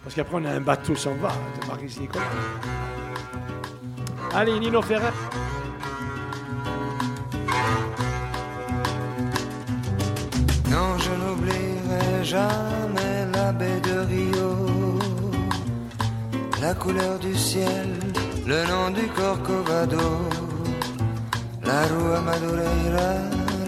[0.02, 2.24] Parce qu'après, on a un bateau s'en va de Nicolas.
[4.32, 5.12] Allez, Nino Ferrer.
[16.70, 17.88] La couleur du ciel,
[18.46, 20.08] le nom du Corcovado,
[21.64, 23.12] la rue Madureira,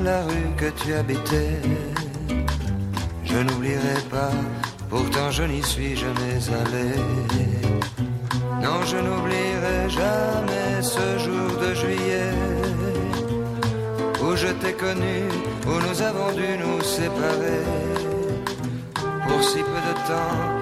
[0.08, 1.58] la rue que tu habitais.
[3.24, 4.34] Je n'oublierai pas,
[4.88, 6.90] pourtant je n'y suis jamais allé.
[8.64, 12.32] Non, je n'oublierai jamais ce jour de juillet
[14.22, 15.18] où je t'ai connu,
[15.70, 17.64] où nous avons dû nous séparer
[19.26, 20.61] pour si peu de temps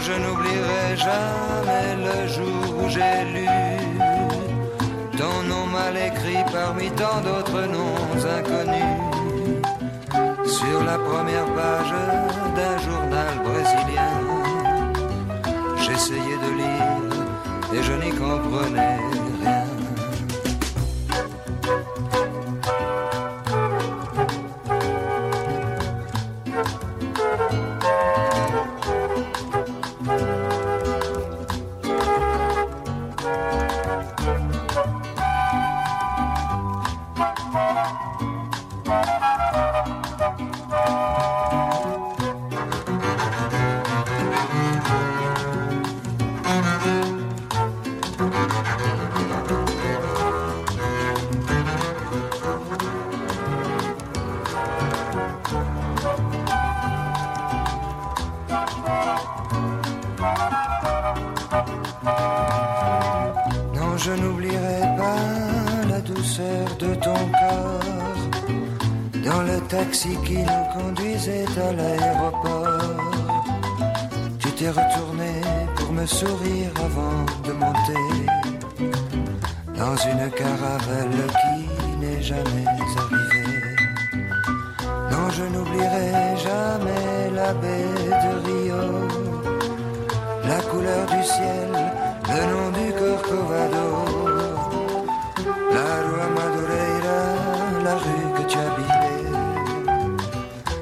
[0.00, 3.48] Je n'oublierai jamais le jour où j'ai lu
[5.18, 8.96] ton nom mal écrit parmi tant d'autres noms inconnus
[10.46, 11.92] sur la première page
[12.56, 14.14] d'un journal brésilien.
[15.84, 16.98] J'essayais de lire
[17.74, 18.98] et je n'y comprenais
[19.42, 19.57] rien.
[76.08, 78.06] Sourire avant de monter
[79.76, 82.66] dans une caravelle qui n'est jamais
[83.02, 83.76] arrivée.
[85.10, 87.94] Non, je n'oublierai jamais la baie
[88.24, 89.28] de Rio
[90.48, 91.70] la couleur du ciel,
[92.34, 93.88] le nom du Corcovado,
[95.76, 97.20] la rue Madureira,
[97.84, 99.24] la rue que tu habitais.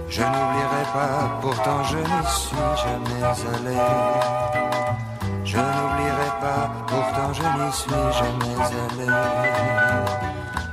[0.09, 3.23] Je n'oublierai pas, pourtant je n'y suis jamais
[3.55, 4.16] allé.
[7.77, 9.07] Suis jamais allé.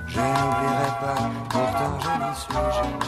[0.08, 3.04] Je n'oublierai pas, pourtant je n'y suis jamais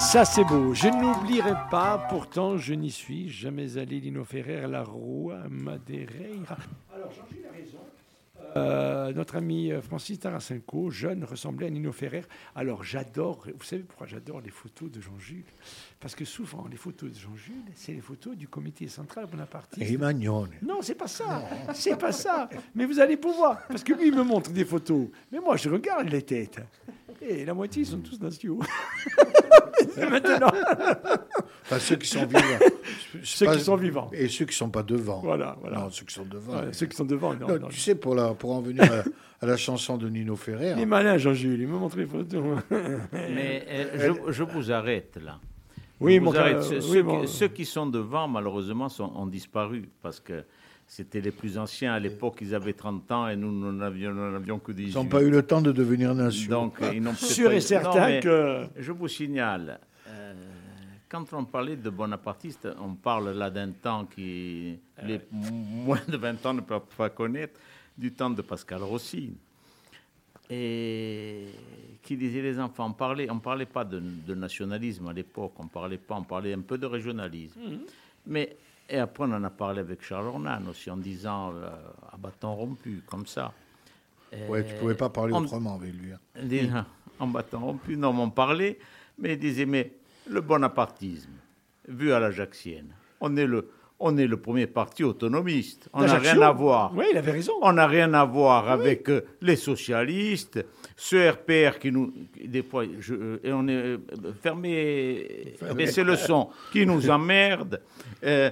[0.00, 0.72] Ça, c'est beau.
[0.72, 6.56] Je n'oublierai pas, pourtant, je n'y suis jamais allé, Lino Ferrer, la Rua Madeira.
[6.94, 7.78] Alors, Jean-Gilles a raison.
[8.54, 12.22] Euh, notre ami euh, Francis Tarasenko, jeune, ressemblait à Nino Ferrer.
[12.54, 15.44] Alors, j'adore, vous savez pourquoi j'adore les photos de Jean-Jules?
[16.00, 19.90] Parce que souvent, les photos de Jean-Jules, c'est les photos du comité central bonapartiste.
[19.90, 20.50] Et Magnone.
[20.62, 21.42] Non, c'est pas ça.
[21.74, 22.48] C'est pas ça.
[22.74, 23.66] Mais vous allez pouvoir.
[23.68, 25.08] Parce que lui, il me montre des photos.
[25.32, 26.60] Mais moi, je regarde les têtes.
[27.20, 28.60] Et la moitié, ils sont tous nationaux.
[30.10, 30.50] Maintenant.
[31.62, 32.40] Enfin, ceux qui sont vivants.
[33.22, 34.10] Ceux pas- qui sont vivants.
[34.12, 35.20] Et ceux qui ne sont pas devant.
[35.20, 35.78] Voilà, voilà.
[35.80, 36.54] Non, ceux qui sont devant.
[36.54, 37.68] Ouais, ceux qui sont devant, non, Non, non.
[37.68, 39.02] tu sais, pour, la, pour en venir à,
[39.44, 41.60] à la chanson de Nino Ferrer, Il est malin, Jean-Jules.
[41.60, 42.42] Il me montre les photos.
[43.12, 45.38] Mais euh, je, je vous arrête là.
[45.98, 46.56] Oui, Je mon vous gars, arrête.
[46.58, 50.20] euh, Ceux, oui, ceux mon- qui, ceux qui sont devant, malheureusement, sont, ont disparu parce
[50.20, 50.44] que
[50.86, 51.94] c'était les plus anciens.
[51.94, 54.90] À l'époque, ils avaient 30 ans et nous, nous n'avions nous n'avions que 18.
[54.90, 56.50] ils n'ont pas eu le temps de devenir nation.
[56.50, 60.32] Donc, euh, ils n'ont Sûr pas et eu- certain Non, que- Je vous signale, euh,
[61.08, 66.46] quand on parlait de bonapartiste, on parle là d'un temps qui les moins de 20
[66.46, 67.58] ans ne peuvent pas connaître,
[67.98, 69.32] du temps de Pascal Rossi.
[70.48, 71.46] Et
[72.02, 75.66] qui disait les enfants, on parlait, on parlait pas de, de nationalisme à l'époque, on
[75.66, 77.58] parlait pas, on parlait un peu de régionalisme.
[78.26, 78.56] Mais
[78.88, 81.68] et après on en a parlé avec Charles Ornan aussi en disant euh,
[82.12, 83.52] à bâton rompu comme ça.
[84.48, 86.12] Ouais, tu ne pouvais pas parler on- autrement avec lui.
[86.12, 86.18] hein.
[86.42, 86.68] Dis-
[87.18, 88.78] en bâton rompu, non, m'en parlait,
[89.18, 89.92] mais il disait, mais
[90.28, 91.30] le bonapartisme,
[91.88, 95.88] vu à l'Ajaxienne, on est le, on est le premier parti autonomiste.
[95.92, 96.92] On n'a rien à voir.
[96.94, 97.52] Oui, il avait raison.
[97.62, 100.64] On n'a rien à voir avec euh, les socialistes,
[100.96, 102.12] ce RPR qui nous,
[102.44, 103.98] des fois, je, euh, et on est euh,
[104.42, 107.80] fermé, baissez le son, qui nous emmerde.
[108.24, 108.50] Euh,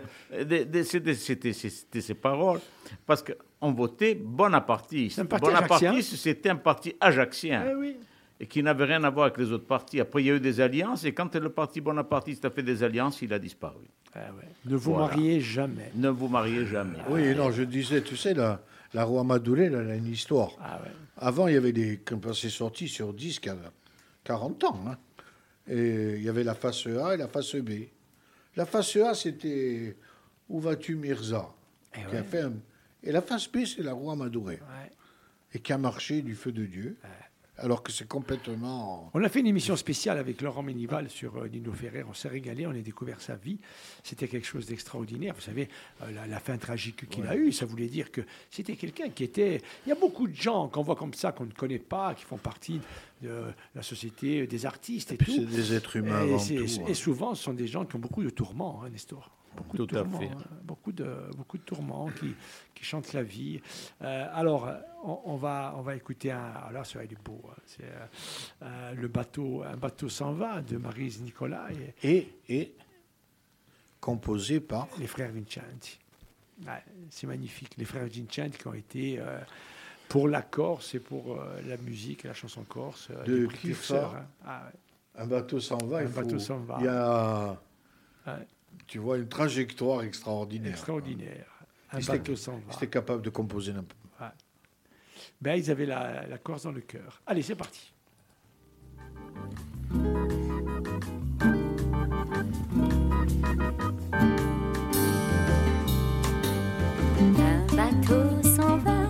[0.84, 2.61] C'était ces paroles,
[3.07, 5.22] parce qu'on votait bonapartiste.
[5.24, 7.64] Bonapartiste, c'était un parti ajaxien.
[7.70, 7.97] Eh oui.
[8.40, 10.01] et qui n'avait rien à voir avec les autres partis.
[10.01, 12.82] Après, il y a eu des alliances, et quand le parti bonapartiste a fait des
[12.82, 13.84] alliances, il a disparu.
[14.15, 14.21] Ah
[14.65, 15.09] Ne vous Voilà.
[15.17, 15.91] mariez jamais.
[15.95, 16.99] Ne vous mariez jamais.
[17.09, 18.61] Oui, non, je disais, tu sais, la,
[18.93, 20.53] la roi Madoulé, elle a une histoire.
[20.61, 20.91] Ah ouais.
[21.17, 21.99] Avant, il y avait des.
[22.05, 23.41] Quand c'est sorti sur 10,
[24.25, 24.81] 40 ans.
[24.89, 24.97] hein.
[25.69, 27.71] Et il y avait la face A et la face B.
[28.57, 29.97] La face A, c'était
[30.49, 31.49] Où vas-tu, Mirza?
[31.97, 32.53] Eh qui a fait un-
[33.03, 34.55] Et la face B, c'est la roi Madouré.
[34.57, 34.91] Ouais.
[35.55, 36.97] Et qui a marché du feu de Dieu.
[37.59, 39.11] Alors que c'est complètement.
[39.14, 42.02] On a fait une émission spéciale avec Laurent Ménival sur euh, Nino Ferrer.
[42.02, 43.59] On s'est régalé, on a découvert sa vie.
[44.02, 45.34] C'était quelque chose d'extraordinaire.
[45.34, 45.68] Vous savez,
[46.02, 49.22] euh, la, la fin tragique qu'il a eue, ça voulait dire que c'était quelqu'un qui
[49.22, 49.62] était.
[49.86, 52.24] Il y a beaucoup de gens qu'on voit comme ça, qu'on ne connaît pas, qui
[52.24, 52.80] font partie
[53.22, 53.44] de
[53.74, 55.48] la société des artistes et, puis tout.
[55.48, 56.94] c'est des êtres humains Et, avant tout, et hein.
[56.94, 59.30] souvent, ce sont des gens qui ont beaucoup de tourments, hein, Nestor.
[59.57, 62.34] Beaucoup de Tout tourments, hein, beaucoup de beaucoup de tourments qui,
[62.74, 63.61] qui chantent la vie.
[64.02, 66.52] Euh, alors, euh, on, on va on va écouter un.
[66.68, 67.40] Alors, ça il est beau.
[67.50, 68.07] hein, c'est euh,
[68.62, 71.68] euh, le bateau, un bateau s'en va de Marise Nicolas
[72.02, 72.74] et Et, et
[74.00, 74.88] composé par.
[74.98, 75.98] les frères Vincenti.
[77.11, 77.74] C'est magnifique.
[77.76, 79.38] Les frères Vincenti qui ont été euh,
[80.09, 83.09] pour la Corse et pour euh, la musique et la chanson corse.
[83.11, 84.26] euh, De ça hein.
[84.46, 85.22] Ah, ouais.
[85.22, 85.98] Un bateau s'en va.
[85.98, 86.76] Un il faut- bateau s'en va.
[86.80, 87.57] Il y a.
[88.26, 88.46] Ouais.
[88.87, 90.72] Tu vois, une trajectoire extraordinaire.
[90.72, 91.47] Extraordinaire.
[91.97, 93.99] Étaient capables de composer n'importe
[95.41, 97.20] Ben, ils avaient la, la Corse dans le cœur.
[97.27, 97.93] Allez, c'est parti.
[107.39, 109.09] Un bateau s'en va,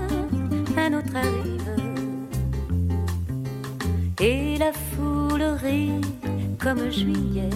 [0.77, 1.55] un autre arrive.
[4.21, 6.01] Et la foule rit
[6.59, 7.51] comme juillet.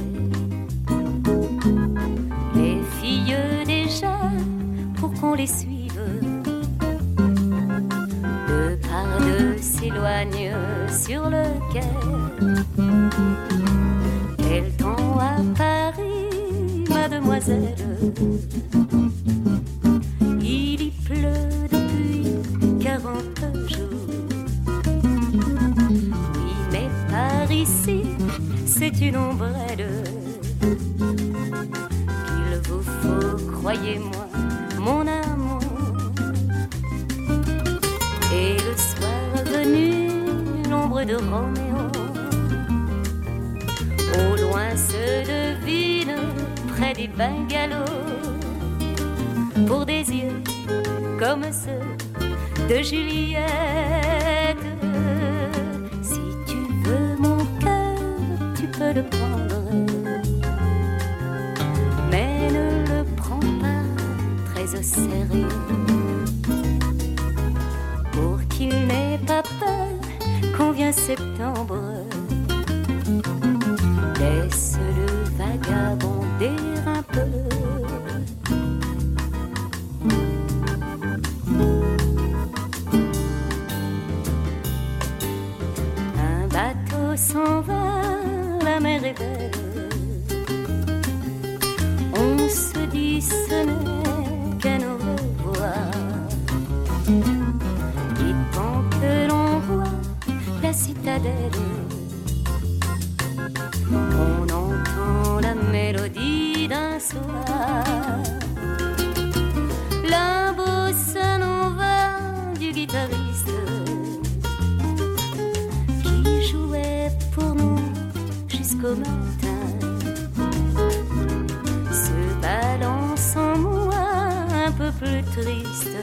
[125.40, 125.96] Triste.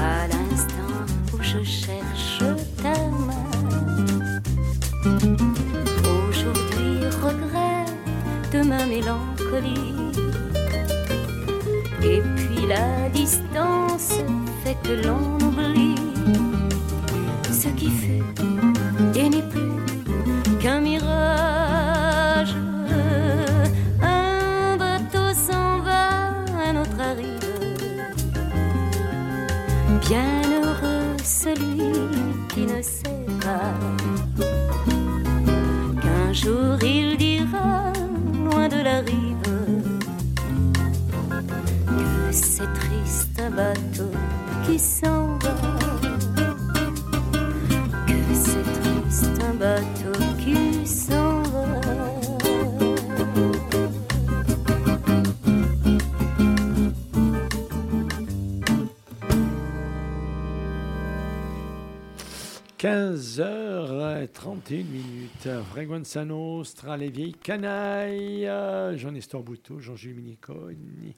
[0.00, 2.42] À l'instant où je cherche
[2.82, 2.96] ta
[3.26, 4.40] main.
[6.28, 7.84] Aujourd'hui regret,
[8.52, 9.94] demain mélancolie.
[12.02, 14.12] Et puis la distance
[14.62, 15.96] fait que l'on oublie
[17.50, 18.45] ce qui fut
[65.76, 66.06] minutes.
[66.06, 68.46] Fréquenza Nostra, les vieilles canailles.
[68.46, 71.14] euh, Jean-Nestor Bouteau, Jean-Jules Miniconi,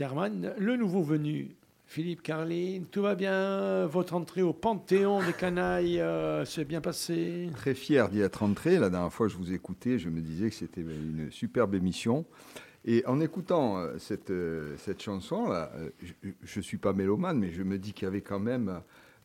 [0.00, 1.56] Herman, le nouveau venu.
[1.86, 7.48] Philippe Carline, tout va bien Votre entrée au Panthéon des canailles euh, s'est bien passée
[7.54, 8.78] Très fier d'y être entré.
[8.78, 12.24] La dernière fois que je vous écoutais, je me disais que c'était une superbe émission.
[12.86, 15.90] Et en écoutant euh, cette, euh, cette chanson-là, euh,
[16.42, 18.78] je ne suis pas mélomane, mais je me dis qu'il y avait quand même euh,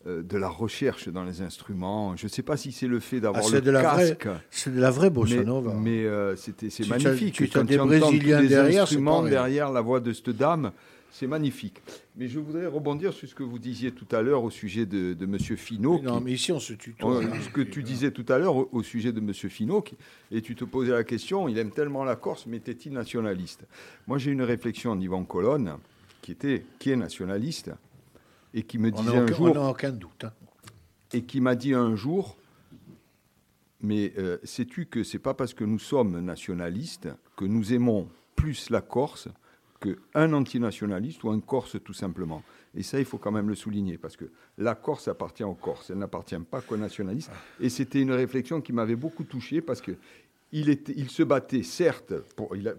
[0.05, 2.15] de la recherche dans les instruments.
[2.15, 4.27] Je ne sais pas si c'est le fait d'avoir Ah, le de la casque.
[4.49, 5.73] c'est de la vraie bossa mais- nova.
[5.73, 7.33] Mais, euh, c'était, c'est magnifique.
[7.35, 10.71] tu Quand des tu Brésiliens derrière, instruments derrière la voix de cette dame,
[11.11, 11.81] c'est magnifique.
[12.15, 15.13] Mais je voudrais rebondir sur ce que vous disiez tout à l'heure au sujet de,
[15.13, 15.37] de M.
[15.39, 15.99] Finot.
[16.01, 17.21] Non, qui- mais ici, on se tutoie.
[17.43, 19.33] Ce que tu disais tout à l'heure au, au sujet de M.
[19.33, 19.97] Finot, qui-
[20.31, 23.65] et tu te posais la question, il aime tellement la Corse, mais était-il nationaliste?
[24.07, 25.73] Moi, j'ai une réflexion d'Yvan Colonne,
[26.21, 27.71] qui, était, qui est nationaliste,
[28.53, 30.23] et qui me On un jour, on aucun doute.
[30.25, 30.33] hein.
[31.13, 32.37] et qui m'a dit un jour,
[33.81, 38.69] mais euh, sais-tu que c'est pas parce que nous sommes nationalistes que nous aimons plus
[38.69, 39.29] la Corse
[39.81, 42.43] qu'un antinationaliste ou un Corse tout simplement?
[42.75, 44.25] Et ça, il faut quand même le souligner, parce que
[44.57, 47.31] la Corse appartient aux Corses, elle n'appartient pas qu'aux nationalistes.
[47.59, 49.93] Et c'était une réflexion qui m'avait beaucoup touché, parce que
[50.51, 52.13] il, était, il se battait, certes,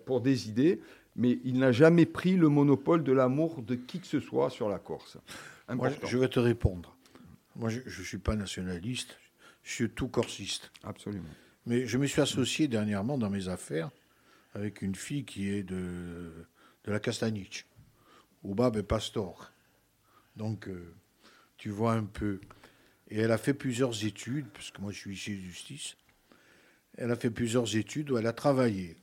[0.04, 0.80] pour des idées,
[1.16, 4.68] mais il n'a jamais pris le monopole de l'amour de qui que ce soit sur
[4.68, 5.18] la Corse.
[5.68, 6.96] Moi, je vais te répondre.
[7.56, 9.18] Moi, je ne suis pas nationaliste,
[9.62, 10.70] je suis tout corsiste.
[10.84, 11.28] Absolument.
[11.66, 13.90] Mais je me suis associé dernièrement dans mes affaires
[14.54, 16.32] avec une fille qui est de,
[16.84, 17.66] de la Castaniche,
[18.42, 19.52] au Bab Pastor.
[20.36, 20.94] Donc, euh,
[21.56, 22.40] tu vois un peu.
[23.08, 25.96] Et elle a fait plusieurs études, parce que moi je suis ici de justice.
[26.96, 28.96] Elle a fait plusieurs études où elle a travaillé.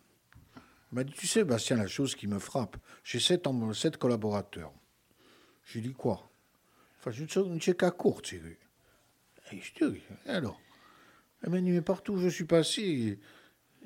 [0.91, 3.47] M'a dit, tu sais, Bastien, la chose qui me frappe, j'ai sept,
[3.97, 4.71] collaborateurs.
[5.65, 6.29] J'ai dit quoi?
[6.99, 8.57] Enfin, je ne sais qu'à court, tu sais.
[9.51, 10.59] Et je dis, alors
[11.41, 13.19] Elle m'a dit, mais partout où je suis passé,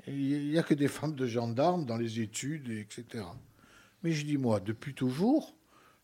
[0.08, 3.26] il n'y a que des femmes de gendarmes dans les études, etc.
[4.04, 5.56] Mais je dis, moi, depuis toujours,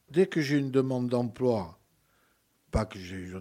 [0.10, 1.80] dès que j'ai une demande d'emploi,
[2.72, 3.32] pas que j'ai...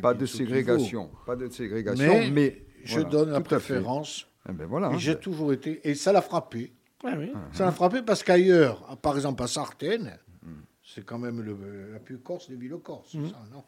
[0.00, 4.26] Pas de ségrégation, pas de ségrégation, Mais, mais je voilà, donne la préférence.
[4.48, 4.98] Eh ben voilà, et hein.
[4.98, 5.80] j'ai toujours été...
[5.88, 6.72] Et ça l'a frappé.
[7.04, 7.32] Ah oui.
[7.52, 10.18] Ça l'a frappé parce qu'ailleurs, par exemple à Sartène,
[10.82, 13.30] c'est quand même le- la plus corse des villes corse, Mhm.
[13.30, 13.64] ça, non?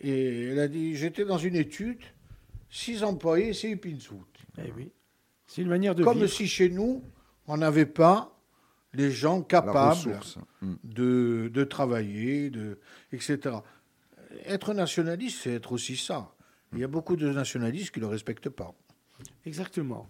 [0.00, 2.00] Et elle a dit, j'étais dans une étude,
[2.70, 4.24] six employés, c'est Upinsout.
[4.58, 4.90] Eh oui.
[5.46, 6.30] C'est une manière de Comme vivre.
[6.30, 7.02] si chez nous,
[7.48, 8.36] on n'avait pas
[8.94, 10.18] les gens capables.
[10.62, 10.74] Mm.
[10.84, 12.78] de, de travailler, de,
[13.12, 13.56] etc.
[14.46, 16.32] Être nationaliste, c'est être aussi ça.
[16.72, 18.74] Il y a beaucoup de nationalistes qui ne le respectent pas.
[19.46, 20.06] Exactement.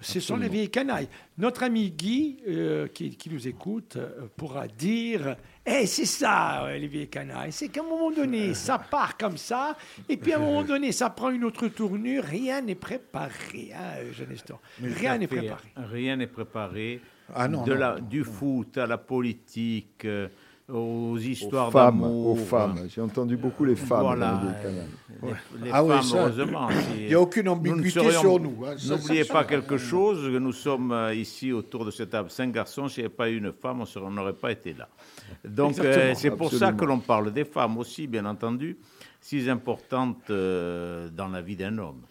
[0.00, 1.08] Ce sont les vieilles canailles.
[1.38, 6.76] Notre ami Guy, euh, qui, qui nous écoute, euh, pourra dire Eh, c'est ça, euh,
[6.76, 7.52] les vieilles canailles.
[7.52, 9.76] C'est qu'à un moment donné, ça part comme ça,
[10.08, 12.24] et puis à un moment donné, ça prend une autre tournure.
[12.24, 14.58] Rien n'est préparé, hein, Jean.
[14.82, 15.68] Rien n'est préparé.
[15.76, 17.00] Rien n'est préparé.
[17.34, 20.28] Ah non, de non, la, non, du foot à la politique, euh,
[20.68, 22.26] aux histoires Aux femmes, d'amour.
[22.28, 22.78] aux femmes.
[22.88, 24.00] J'ai entendu beaucoup les femmes.
[24.02, 24.40] Voilà.
[24.62, 25.28] les.
[25.28, 25.34] Les,
[25.64, 26.68] les Ah oui, femmes, ça, heureusement.
[26.96, 28.74] il y a aucune ambiguïté sur nous, hein.
[28.88, 32.88] N'oubliez pas quelque chose, que nous sommes euh, ici autour de cette table cinq garçons.
[32.88, 34.88] S'il n'y avait pas eu une femme, on n'aurait pas été là.
[35.44, 38.76] Donc euh, c'est pour ça que l'on parle des femmes aussi, bien entendu,
[39.20, 42.02] si importantes euh, dans la vie d'un homme.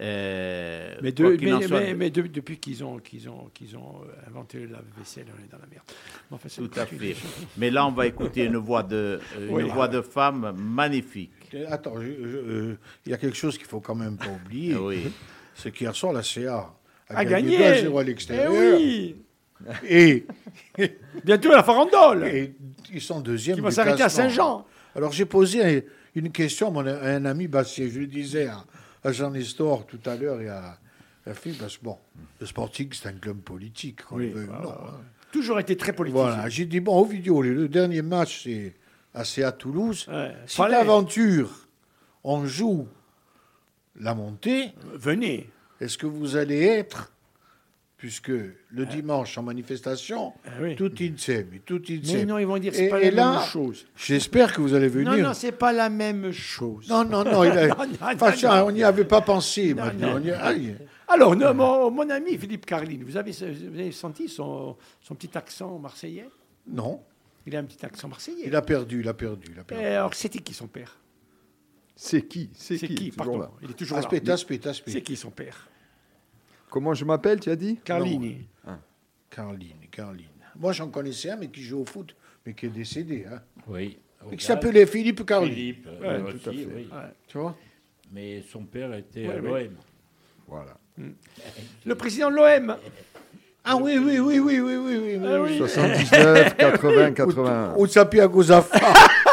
[0.00, 3.28] Euh, Mais, quoi de- qu'il en mais- soit, mais- mais de- depuis qu'ils ont, qu'ils
[3.28, 5.84] ont, qu'ils ont euh, inventé le lave-vaisselle, on est dans la merde.
[6.30, 7.14] Bon, enfin, c'est Tout à fait.
[7.56, 9.62] Mais là, on va écouter une voix de, une Oui.
[9.70, 11.30] voix de femme magnifique.
[11.68, 12.76] Attends, euh,
[13.06, 14.74] il y a quelque chose qu'il faut quand même pas oublier.
[14.74, 15.12] Oui.
[15.54, 16.74] C'est qu'hier soir, la CA
[17.08, 18.52] a, A gagné gagné 2 à 0 à l'extérieur.
[18.52, 19.16] Eh oui
[19.88, 20.26] Et,
[21.24, 22.54] Bientôt la farandole et
[22.92, 23.54] ils sont deuxième.
[23.56, 24.08] Qui va s'arrêter à.
[24.08, 24.66] Saint-Jean.
[24.96, 25.80] Alors j'ai posé un-
[26.16, 27.86] une question à, mon- à un ami Bastien.
[27.88, 28.64] Je lui disais à,
[29.04, 30.78] à Jean Nestor tout à l'heure et à
[31.26, 31.98] la fille, parce que bon,
[32.40, 34.02] le Sporting c'est un club politique.
[34.04, 34.62] qu'on Oui, ou voilà.
[34.62, 35.00] non, hein.
[35.32, 36.16] Toujours été très politique.
[36.16, 38.48] Voilà, j'ai dit, bon, au vidéo, le, dernier match,
[39.24, 40.06] c'est à Toulouse.
[40.08, 40.76] Ouais, Si fallait.
[40.76, 41.50] d'aventure,
[42.22, 42.86] on joue
[43.98, 45.50] la montée, Venez.
[45.80, 47.12] est-ce que vous allez être,
[48.04, 50.76] puisque le dimanche en manifestation, Ah oui.
[50.76, 52.18] tout insieme, tout insieme.
[52.18, 53.86] Mais non, ils vont dire que c'est pas et la là, même chose.
[53.96, 55.10] J'espère que vous allez venir.
[55.12, 56.86] Non, non, c'est pas la même chose.
[56.90, 58.66] Non, non, non, il a- Non, non, Enfin, non, ça, non.
[58.66, 59.68] on n'y avait pas pensé.
[59.68, 60.16] il Non, m'a dit, non.
[60.16, 60.76] on y- aïe.
[61.08, 65.30] Alors, non, mon, mon ami Philippe Carline, vous avez, vous avez senti son, son petit
[65.38, 66.28] accent marseillais?
[66.68, 67.00] Non,
[67.46, 68.42] Il a un petit accent marseillais.
[68.44, 69.46] il a perdu, il a perdu.
[69.50, 69.82] Il a perdu.
[69.82, 70.98] Et alors, c'était qui son père?
[71.96, 72.50] C'est qui?
[72.54, 74.34] C'est C'est qui, qui, pardon là Il est toujours Aspect, là.
[74.34, 74.90] aspect, aspect.
[74.90, 75.68] C'est qui son père?
[76.74, 77.78] Comment je m'appelle, tu as dit?
[77.84, 78.48] Carlini.
[79.30, 80.26] Carline, Carline.
[80.58, 83.26] Moi, j'en connaissais un, mais qui joue au foot, mais qui est décédé.
[83.32, 83.38] Hein.
[83.68, 83.96] Oui.
[84.26, 85.50] au qui s'appelait Philippe Carly.
[85.54, 86.66] Philippe, Ouais, euh, tout à fait.
[86.74, 86.88] oui.
[87.28, 87.56] Tu vois?
[88.10, 89.64] Mais son père était Ouais, à ouais.
[89.66, 89.74] l'OM.
[90.48, 90.76] Voilà.
[91.86, 92.76] Le président de l'OM.
[93.62, 95.20] Ah oui, oui, oui, oui, oui, oui, oui.
[95.24, 95.56] Ah oui.
[95.56, 97.74] 79, 80, 81.
[97.76, 98.80] Ou Sapia Gozafa?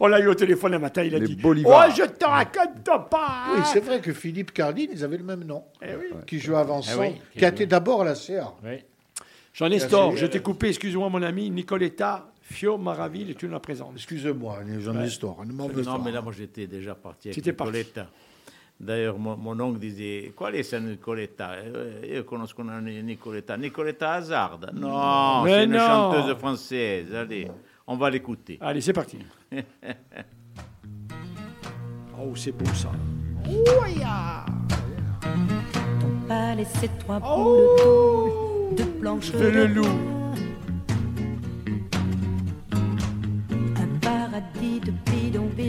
[0.00, 1.86] On l'a eu au téléphone un matin, il a Les dit Bolivars.
[1.88, 5.42] Oh, je te raconte pas Oui, c'est vrai que Philippe Carly, ils avaient le même
[5.44, 5.64] nom.
[5.82, 6.16] Eh oui.
[6.26, 8.52] Qui jouait avant ça, oui, qui a été d'abord à la CA.
[8.64, 8.84] Oui.
[9.54, 10.22] Jean-Nestor, Merci.
[10.22, 13.92] je t'ai coupé, excuse-moi mon ami, Nicoletta, Fio Maraville, tu nous la présentes.
[13.96, 14.98] Excusez-moi, Jean Ouais.
[15.02, 16.02] Nestor, ne m'en veux Non, pas.
[16.04, 17.72] mais là, moi, j'étais déjà parti avec C'était parti.
[17.72, 18.06] Nicoletta.
[18.78, 21.56] D'ailleurs, mon, mon oncle disait Qual est cette Nicoletta?
[22.04, 23.56] Eh, Io conosco una Ni- Nicoletta?
[23.56, 25.78] Nicoletta Hazard Non, Mais c'est une non.
[25.80, 27.12] chanteuse française.
[27.12, 27.48] Allez,
[27.88, 28.58] on va l'écouter.
[28.60, 29.18] Allez, c'est parti.
[32.20, 32.90] Oh, c'est beau ça.
[36.26, 39.86] pas laissé trois boules de planches fais le de loup.
[43.76, 45.67] Un paradis de bidonville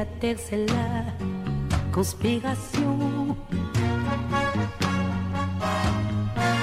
[0.00, 0.90] la terre c'est la
[1.92, 3.36] conspiration.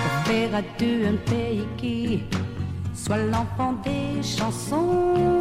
[0.01, 2.23] Pour faire à deux un pays qui
[2.95, 5.39] soit l'enfant des chansons.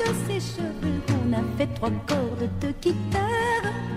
[0.00, 3.89] De ses cheveux, on a fait trois cordes de guitare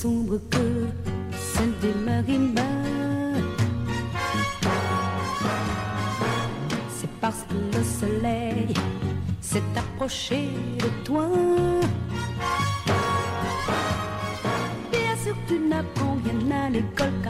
[0.00, 0.86] sombre que
[1.52, 2.62] celle des marimbas.
[6.88, 8.72] C'est parce que le soleil
[9.42, 10.48] s'est approché
[10.78, 11.28] de toi.
[14.90, 17.20] Bien sûr, tu n'apprends rien à l'école,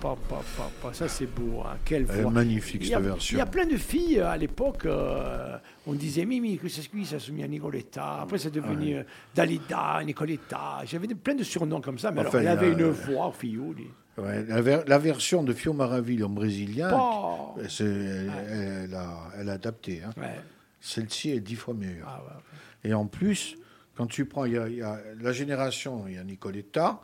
[0.00, 0.92] pa, pa, pa, pa.
[0.94, 1.60] Ça, c'est beau.
[1.64, 1.76] hein.
[1.84, 2.30] Quelle Elle est voix.
[2.30, 3.36] magnifique, cette version.
[3.36, 4.84] Il y a plein de filles euh, à l'époque.
[4.86, 5.56] euh,
[5.86, 7.04] on disait Mimi, que c'est ce qui?
[7.04, 8.20] Ça se à Nicoletta.
[8.22, 9.02] Après, c'est devenu euh,
[9.34, 10.80] Dalida, Nicoletta.
[10.84, 12.10] J'avais plein de surnoms comme ça.
[12.10, 13.74] Mais alors, Enfin, elle avait une voix, fillou.
[14.18, 17.54] Ouais, la, ver- la version de Fio Maraville en brésilien, Oh.
[17.58, 20.02] elle, elle a, elle a adapté.
[20.04, 20.10] hein.
[20.18, 20.38] Ouais.
[20.80, 22.06] Celle-ci est dix fois meilleure.
[22.08, 22.90] Ah, ouais.
[22.90, 23.56] Et en plus,
[23.94, 27.00] quand tu prends, il y a, il y a la génération, il y a Nicoletta,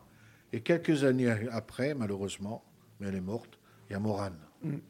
[0.52, 2.62] et quelques années après, malheureusement,
[3.00, 4.34] mais elle est morte, il y a Morane.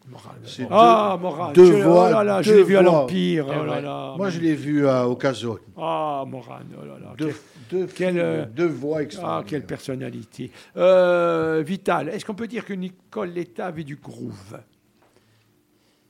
[0.08, 0.36] Morane.
[0.44, 1.52] C'est Ah, deux- Morane.
[1.52, 2.90] deux je, voix, oh là là, je l'ai vu à voix.
[2.90, 3.46] l'Empire.
[3.48, 3.82] Oh là ouais.
[3.82, 4.14] là.
[4.16, 5.58] Moi, je l'ai vu à, Casone.
[5.76, 6.68] Ah, Morane.
[6.80, 7.12] Oh là là.
[7.18, 7.34] Deux,
[7.70, 9.44] deux, quelle, euh, deux voix Ah, extraordinaires.
[9.46, 10.50] quelle personnalité.
[10.78, 14.58] Euh, Vital, est-ce qu'on peut dire que Nicole Letta avait du groove?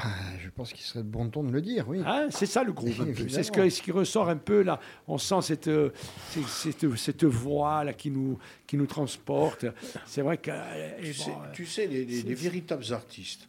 [0.01, 2.01] Ah, je pense qu'il serait de bon ton de le dire, oui.
[2.07, 2.72] Hein, C'est ça le.
[2.86, 3.12] Évidemment.
[3.28, 4.78] C'est ce, que- ce qui ressort un peu là.
[5.09, 5.90] On sent cette, euh,
[6.30, 9.66] cette, cette- cette voix là qui nous, qui nous transporte.
[10.07, 10.51] C'est vrai que.
[10.53, 13.49] euh, Tu et sais, bon, euh, tu sais, les, les- véritables artistes.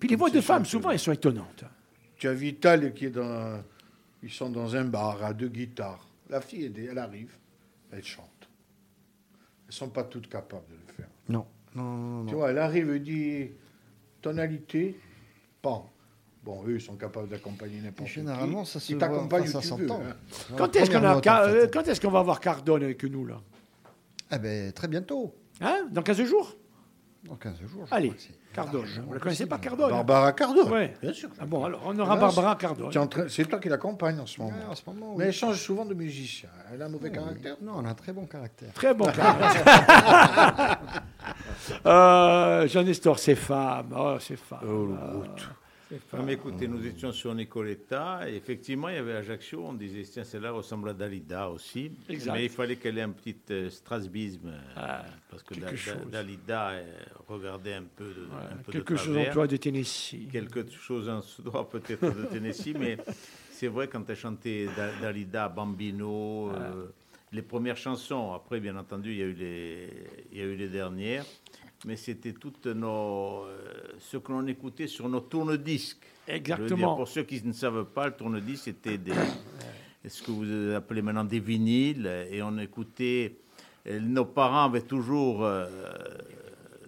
[0.00, 1.64] Puis les voix de femmes, souvent, elles sont étonnantes.
[2.16, 3.62] Tu as Vital qui est dans.
[4.22, 6.08] Ils sont dans un bar à deux guitares.
[6.28, 7.36] La fille, elle, elle arrive,
[7.92, 8.26] elle chante.
[8.40, 11.08] Elles ne sont pas toutes capables de le faire.
[11.28, 12.26] Non, non, non, non.
[12.26, 13.50] Tu vois, elle arrive et dit
[14.22, 14.98] tonalité,
[16.44, 18.14] Bon, eux, ils sont capables d'accompagner n'importe qui.
[18.16, 19.08] Généralement, ça se Ils voit,
[19.62, 20.00] s'entend.
[20.02, 20.14] hein.
[20.58, 21.56] Quand est-ce qu'on Première a- note, Car- en fait.
[21.56, 23.40] euh, quand est-ce qu'on va avoir Cardone avec nous là?
[24.30, 25.34] Eh ben, très bientôt.
[25.62, 25.86] Hein?
[25.90, 26.54] Dans 15 jours?
[27.28, 27.86] Dans 15 jours.
[27.88, 28.12] je Allez,
[28.52, 28.82] Cardone.
[28.82, 29.58] largement Vous ne la connaissez pas.
[29.58, 30.70] Cardone Barbara Cardone.
[30.70, 30.94] Ouais.
[31.00, 31.30] Bien sûr.
[31.40, 32.54] Ah bon, alors on aura Là, Barbara
[33.06, 34.52] train- C'est toi qui l'accompagne en ce moment.
[34.56, 35.14] Ouais, en ce moment, oui.
[35.18, 36.50] Mais elle change souvent de musicien.
[36.72, 37.14] Elle a un mauvais Oui.
[37.14, 37.56] caractère.
[37.62, 38.72] Non, on a un très bon caractère.
[38.74, 40.78] Très bon caractère.
[41.86, 43.94] euh, Jean Nestor, c'est femme.
[43.96, 44.58] Oh, c'est femme.
[44.64, 45.44] Euh, c'est
[46.24, 50.24] Mais écoutez, nous étions sur Nicoletta, et effectivement, il y avait Ajaccio, on disait, tiens,
[50.24, 51.92] celle-là ressemble à Dalida aussi.
[52.08, 52.32] Exact.
[52.34, 56.04] Mais il fallait qu'elle ait un petit euh, strasbisme, euh, Ah, parce que Da- Da-.
[56.10, 56.92] Dalida euh,
[57.28, 60.28] regardait un peu de, un peu de Quelque chose en toi de Tennessee.
[60.32, 62.96] Quelque chose en soi peut-être de Tennessee, mais
[63.50, 66.86] c'est vrai quand elle chantait Da- Dalida, Bambino, euh,
[67.32, 68.32] les premières chansons.
[68.32, 69.88] Après, bien entendu, il y a eu les,
[70.32, 71.24] il y a eu les dernières,
[71.84, 76.06] mais c'était toutes nos, euh, ce que l'on écoutait sur nos tourne-disques.
[76.26, 76.96] Exactement.
[76.96, 79.12] pour ceux qui ne savent pas, le tourne-disque c'était des,
[80.08, 83.36] ce que vous appelez maintenant des vinyles, et on écoutait.
[83.86, 85.68] Nos parents avaient toujours euh,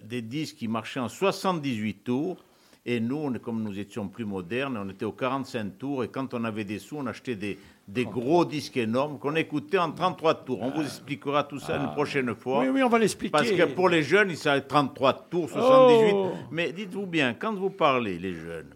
[0.03, 2.43] des disques qui marchaient en 78 tours.
[2.89, 6.05] Et nous, on comme nous étions plus modernes, on était aux 45 tours.
[6.05, 9.77] Et quand on avait des sous, on achetait des, des gros disques énormes qu'on écoutait
[9.77, 10.61] en 33 tours.
[10.61, 12.59] On vous expliquera tout ça une prochaine fois.
[12.61, 12.63] Ah.
[12.63, 13.31] Oui, oui, on va l'expliquer.
[13.31, 16.11] Parce que pour les jeunes, ils savent 33 tours, 78.
[16.13, 16.31] Oh.
[16.49, 18.73] Mais dites-vous bien, quand vous parlez, les jeunes,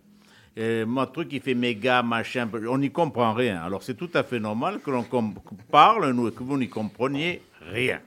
[0.57, 3.61] euh, mon truc, il fait méga, machin, on n'y comprend rien.
[3.61, 5.05] Alors c'est tout à fait normal que l'on
[5.71, 7.41] parle, nous, et que vous n'y compreniez
[7.71, 8.01] rien.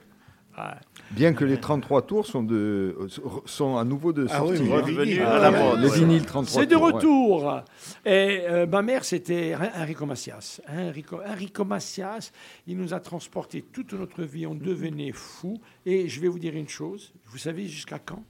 [1.11, 2.97] Bien que les 33 tours sont, de,
[3.45, 4.71] sont à nouveau de Ah oui, sortie.
[5.19, 5.25] hein.
[5.25, 5.59] Ah, à la ouais.
[5.59, 5.79] mode.
[5.81, 6.91] Les vinyles 33 C'est de tours, ouais.
[6.93, 7.61] retour.
[8.05, 10.61] Et euh, ma mère, c'était Enrico Macias.
[10.69, 12.31] Enrico, Enrico Macias,
[12.67, 14.47] il nous a transporté toute notre vie.
[14.47, 15.59] On devenait fou.
[15.85, 17.13] Et je vais vous dire une chose.
[17.25, 18.23] Vous savez jusqu'à quand?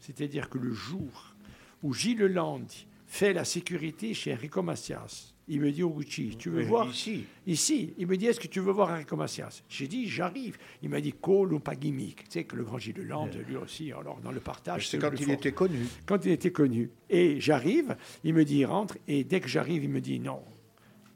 [0.00, 1.34] C'est-à-dire que le jour
[1.82, 2.62] où Gilles Land
[3.06, 7.24] fait la sécurité chez Enrico Macias, il me dit au Gucci, tu veux voir Ici.
[7.46, 10.56] Ici, il me dit, est-ce que tu veux voir Enrico Macias J'ai dit, j'arrive.
[10.80, 12.24] Il m'a dit, call ou pas gimmick.
[12.24, 15.10] Tu sais que le grand Gilles Land, lui aussi, alors dans le partage, C'est quand
[15.12, 15.86] il fort était connu.
[16.06, 16.90] quand il était connu.
[17.08, 20.40] Et j'arrive, il me dit, il rentre, et dès que j'arrive, il me dit, non,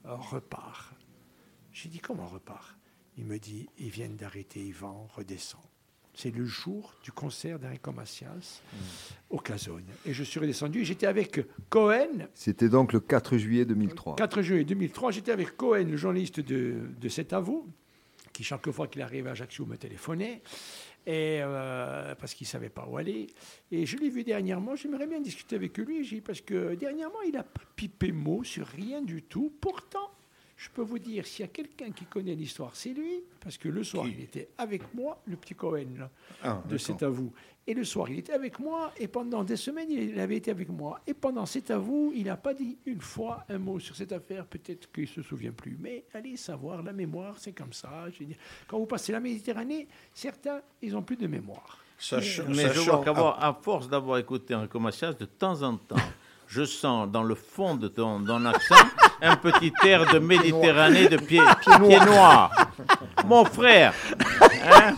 [0.04, 0.92] repars.
[1.72, 2.76] J'ai dit, comment repart
[3.16, 5.62] Il me dit, ils viennent d'arrêter Yvan, redescend.
[6.14, 8.62] C'est le jour du concert d'Enrico Macias
[9.30, 9.84] au Casone.
[10.06, 14.16] Et je suis redescendu, et j'étais avec Cohen, C'était donc le 4 juillet 2003.
[14.16, 17.66] 4 juillet 2003, j'étais avec Cohen, le journaliste de, de cet avou,
[18.32, 20.42] qui chaque fois qu'il arrivait à Ajaccio me téléphonait,
[21.06, 23.26] et, euh, parce qu'il ne savait pas où aller.
[23.70, 27.42] Et je l'ai vu dernièrement, j'aimerais bien discuter avec lui, parce que dernièrement, il n'a
[27.42, 29.52] pas pipé mot sur rien du tout.
[29.60, 30.10] Pourtant,
[30.64, 33.68] je peux vous dire, s'il y a quelqu'un qui connaît l'histoire, c'est lui, parce que
[33.68, 36.10] le soir, il était avec moi, le petit Cohen, là,
[36.42, 37.30] Ah, de cet avou.
[37.66, 40.70] Et le soir, il était avec moi, et pendant des semaines, il avait été avec
[40.70, 41.00] moi.
[41.06, 44.46] Et pendant cet avou, il n'a pas dit une fois un mot sur cette affaire.
[44.46, 45.76] Peut-être qu'il ne se souvient plus.
[45.78, 48.06] Mais allez savoir, la mémoire, c'est comme ça.
[48.10, 51.84] Je veux dire, quand vous passez la Méditerranée, certains, ils n'ont plus de mémoire.
[51.98, 55.96] Sachant, Mais je vois qu'avoir, à force d'avoir écouté Enrico Macias, de temps en temps,
[56.46, 58.74] je sens dans le fond de ton, ton accent
[59.22, 62.50] un petit air de Méditerranée de pied, pied noir.
[63.26, 63.94] Mon frère,
[64.64, 64.94] hein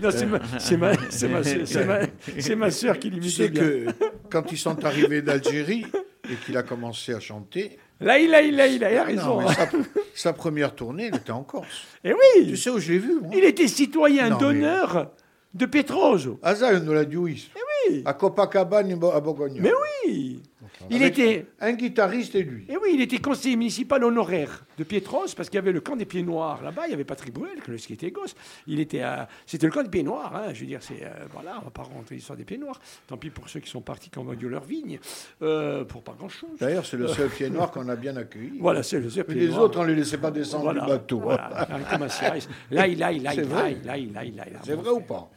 [0.00, 0.92] Non, c'est ma, ma,
[1.28, 3.62] ma, ma, sœur qui Tu l'imitait sais bien.
[3.62, 3.86] que
[4.30, 5.86] quand ils sont arrivés d'Algérie
[6.28, 9.22] et qu'il a commencé à chanter, Là, il a, il a, il a, il a
[9.24, 9.48] non, raison.
[9.54, 9.68] sa,
[10.14, 11.84] sa première tournée, elle était en Corse.
[12.02, 15.12] Et oui, Tu sais où je l'ai vu moi il était citoyen Non, mais- d'honneur
[15.54, 16.40] de Petroso.
[16.42, 17.48] À Zion de la Dioïs.
[17.88, 18.02] oui.
[18.04, 19.58] À Copacabana, à Bourgogne.
[19.60, 19.70] Mais
[20.06, 20.42] oui,
[20.90, 21.46] il Avec était...
[21.60, 22.64] Un guitariste et lui.
[22.68, 25.96] Et oui, il était conseiller municipal honoraire de Pietros, parce qu'il y avait le camp
[25.96, 26.82] des Pieds Noirs là-bas.
[26.86, 28.34] Il y avait Patrick Bruel, que qui était gosse.
[28.66, 30.34] Il était, à- c'était le camp des Pieds Noirs.
[30.34, 30.52] hein.
[30.54, 32.80] Je veux dire, c'est euh, voilà, on va pas rentrer l'histoire des Pieds Noirs.
[33.06, 34.98] Tant pis pour ceux qui sont partis, qui ont vendu leur vigne,
[35.42, 36.50] euh, pour pas grand-chose.
[36.60, 38.58] D'ailleurs, c'est le seul pied noir qu'on a bien accueilli.
[38.60, 39.62] Voilà, c'est le seul pied les noir.
[39.62, 41.20] autres, on ne les laissait pas descendre Voilà, du bateau.
[41.20, 41.66] voilà,
[41.98, 42.48] Macias.
[42.70, 43.76] Là, il a, il C'est il a, vrai.
[43.82, 44.44] il a, il a, il a.
[44.64, 45.30] C'est vrai ou pas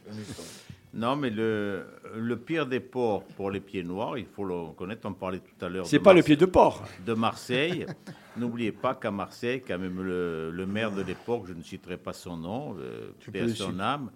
[0.94, 1.84] Non, mais le,
[2.16, 5.64] le pire des ports pour les pieds noirs, il faut le connaître, on parlait tout
[5.64, 5.86] à l'heure.
[5.86, 6.82] C'est de pas le pied de porc.
[7.04, 7.84] De Marseille.
[8.38, 12.12] N'oubliez pas qu'à Marseille, quand même, le, le maire de l'époque, je ne citerai pas
[12.12, 14.10] son nom, euh, Tu paix son âme,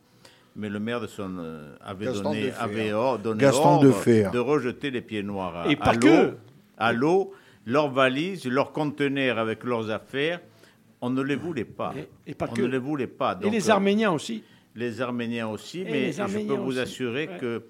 [0.56, 4.28] mais le maire de son euh, avait Gaston donné, avait or- donné Gaston ordre Defer.
[4.32, 6.36] de rejeter les pieds noirs à, Et à pas l'eau, que.
[6.78, 7.34] à l'eau,
[7.66, 10.40] leurs valises, leurs conteneurs avec leurs affaires.
[11.04, 11.92] On ne les voulait pas.
[12.26, 12.62] Et- et pas on que.
[12.62, 13.36] ne les voulait pas.
[13.42, 14.44] Et les euh, Arméniens aussi.
[14.74, 17.38] Les Arméniens aussi, Et mais je peux vous aussi, assurer ouais.
[17.38, 17.62] que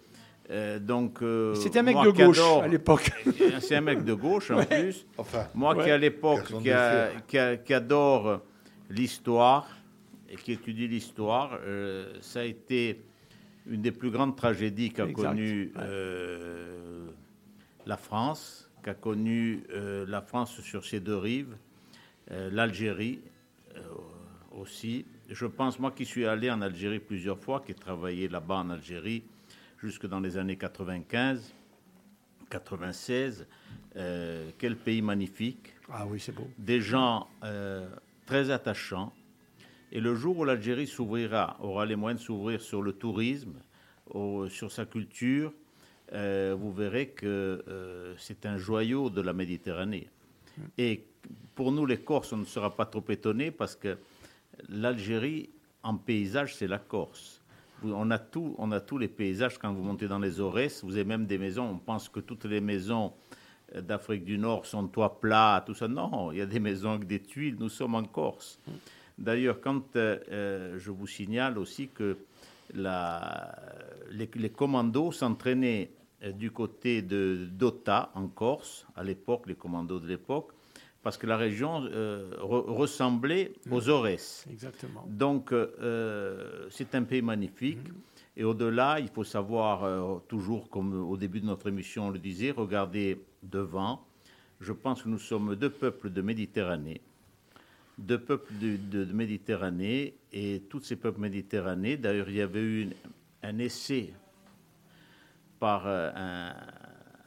[0.51, 3.11] euh, donc euh, C'était un mec de gauche adore- à l'époque.
[3.61, 4.67] C'est un mec de gauche en Ouais.
[4.67, 5.07] plus.
[5.19, 5.85] Enfin, moi Ouais.
[5.85, 7.27] qui à l'époque qui, a- de fer.
[7.27, 8.41] qui a- qui adore
[8.91, 9.69] l'histoire
[10.29, 13.03] et qui étudie l'histoire, euh, ça a été
[13.67, 15.29] une des plus grandes tragédies qu'a Exact.
[15.29, 17.07] connu euh,
[17.87, 21.57] la France, qu'a connu euh, la France sur ses deux rives,
[22.31, 23.21] euh, l'Algérie
[23.77, 23.81] euh,
[24.53, 25.05] aussi.
[25.33, 28.70] Je pense, moi qui suis allé en Algérie plusieurs fois, qui ai travaillé là-bas en
[28.70, 29.22] Algérie
[29.80, 31.53] jusque dans les années 95,
[32.51, 33.47] 96,
[33.97, 36.47] euh, quel pays magnifique, Ah oui, c'est beau.
[36.59, 37.89] des gens euh,
[38.26, 39.12] très attachants.
[39.91, 43.55] Et le jour où l'Algérie s'ouvrira, aura les moyens de s'ouvrir sur le tourisme,
[44.11, 45.53] au- sur sa culture,
[46.12, 50.09] euh, vous verrez que c'est un joyau de la Méditerranée.
[50.76, 51.05] Et
[51.55, 53.97] pour nous, les Corses, on ne sera pas trop étonnés parce que
[54.69, 55.51] l'Algérie,
[55.83, 57.41] en paysage, c'est la Corse.
[57.85, 60.85] On a, tout, on a tous les paysages quand vous montez dans les Aurès.
[60.85, 61.69] Vous avez même des maisons.
[61.69, 63.13] On pense que toutes les maisons
[63.75, 65.89] euh, d'Afrique du Nord sont toits plats, tout ça.
[65.89, 67.57] Non, il y a des maisons avec des tuiles.
[67.59, 68.61] Nous sommes en Corse.
[69.19, 72.19] D'ailleurs, quand euh, euh, je vous signale aussi que
[72.75, 75.91] les, les commandos s'entraînaient
[76.35, 80.53] du côté de d'Ota, en Corse, à l'époque, les commandos de l'époque,
[81.03, 84.47] parce que la région euh, re- ressemblait aux Aurès.
[84.51, 85.05] Exactement.
[85.09, 87.79] Donc, euh, c'est un pays magnifique.
[88.37, 92.19] Et au-delà, il faut savoir, euh, toujours comme au début de notre émission on le
[92.19, 94.05] disait, regarder devant.
[94.61, 97.01] Je pense que nous sommes deux peuples de Méditerranée.
[97.99, 100.15] Deux peuples de, de- de Méditerranée.
[100.33, 102.95] Et tous ces peuples méditerranéens, d'ailleurs, il y avait eu une-
[103.43, 104.15] un essai
[105.59, 106.55] par un-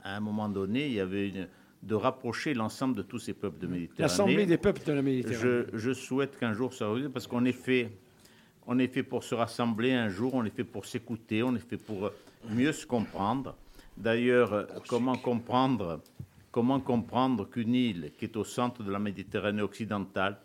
[0.03, 1.47] à un moment donné, il y avait une,
[1.85, 4.01] de rapprocher l'ensemble de tous ces peuples de Méditerranée.
[4.01, 5.39] L'Assemblée des peuples de la Méditerranée.
[5.71, 7.91] Je, je souhaite qu'un jour ça revienne parce qu'on est fait,
[8.65, 11.59] on est fait pour se rassembler un jour, on est fait pour s'écouter, on est
[11.59, 12.11] fait pour
[12.49, 13.55] mieux se comprendre.
[13.95, 16.01] D'ailleurs, comment comprendre,
[16.51, 20.37] comment comprendre qu'une île qui est au centre de la Méditerranée occidentale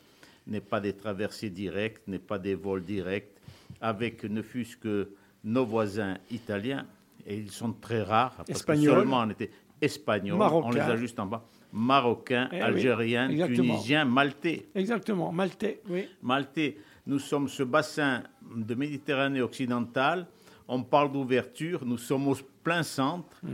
[0.46, 3.32] n'est pas des traversées directes, n'est pas des vols directs,
[3.80, 5.10] avec ne fût-ce que
[5.42, 6.86] nos voisins italiens,
[7.26, 8.94] et ils sont très rares, parce Espagnols.
[8.94, 9.50] que seulement on était
[9.80, 13.56] espagnols, on les a juste en bas, marocains, Eh oui, algériens, exactement.
[13.74, 14.66] tunisiens, maltais.
[14.74, 15.32] Exactement.
[15.32, 16.08] Maltais, oui.
[16.22, 16.76] Maltais,
[17.06, 18.22] nous sommes ce bassin
[18.54, 20.26] de Méditerranée occidentale.
[20.68, 23.36] On parle d'ouverture, nous sommes au plein centre.
[23.42, 23.48] Mm.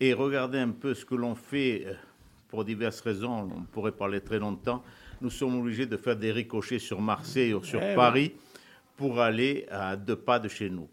[0.00, 1.94] Et regardez un peu ce que l'on fait, euh,
[2.48, 4.82] pour diverses raisons, on pourrait parler très longtemps.
[5.20, 7.94] Nous sommes obligés de faire des ricochets sur Marseille ou sur Eh oui.
[7.94, 8.32] Paris
[8.96, 10.88] pour aller à deux pas de chez nous.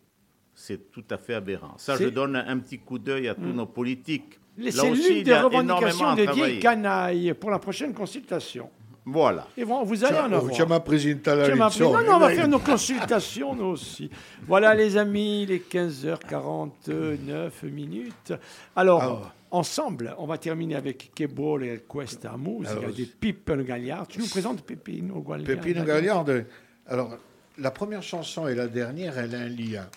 [0.54, 1.74] C'est tout à fait aberrant.
[1.78, 3.56] Ça, je donne un petit coup d'œil à tous Mm.
[3.56, 4.40] nos politiques.
[4.70, 6.60] C'est l'une des revendications vieilles travailler.
[6.60, 8.70] canailles pour la prochaine consultation.
[9.06, 9.48] Voilà.
[9.58, 10.52] Et bon, vous allez en avoir.
[10.52, 11.56] Tu m'as présenté à la.
[11.56, 11.70] Non,
[12.04, 14.10] non, on va faire nos consultations, nous aussi.
[14.48, 18.34] Voilà, les amis, les 15h49 minutes.
[18.76, 19.34] Alors, Alors.
[19.52, 24.08] ensemble, on va terminer avec Che vuole questa musica Alors, di Pippino Gagliard.
[24.08, 26.46] Tu nous présentes Peppino Gagliard Pépine Gagliarde.
[26.88, 27.18] Alors,
[27.58, 29.90] la première chanson et la dernière, elle a un lien.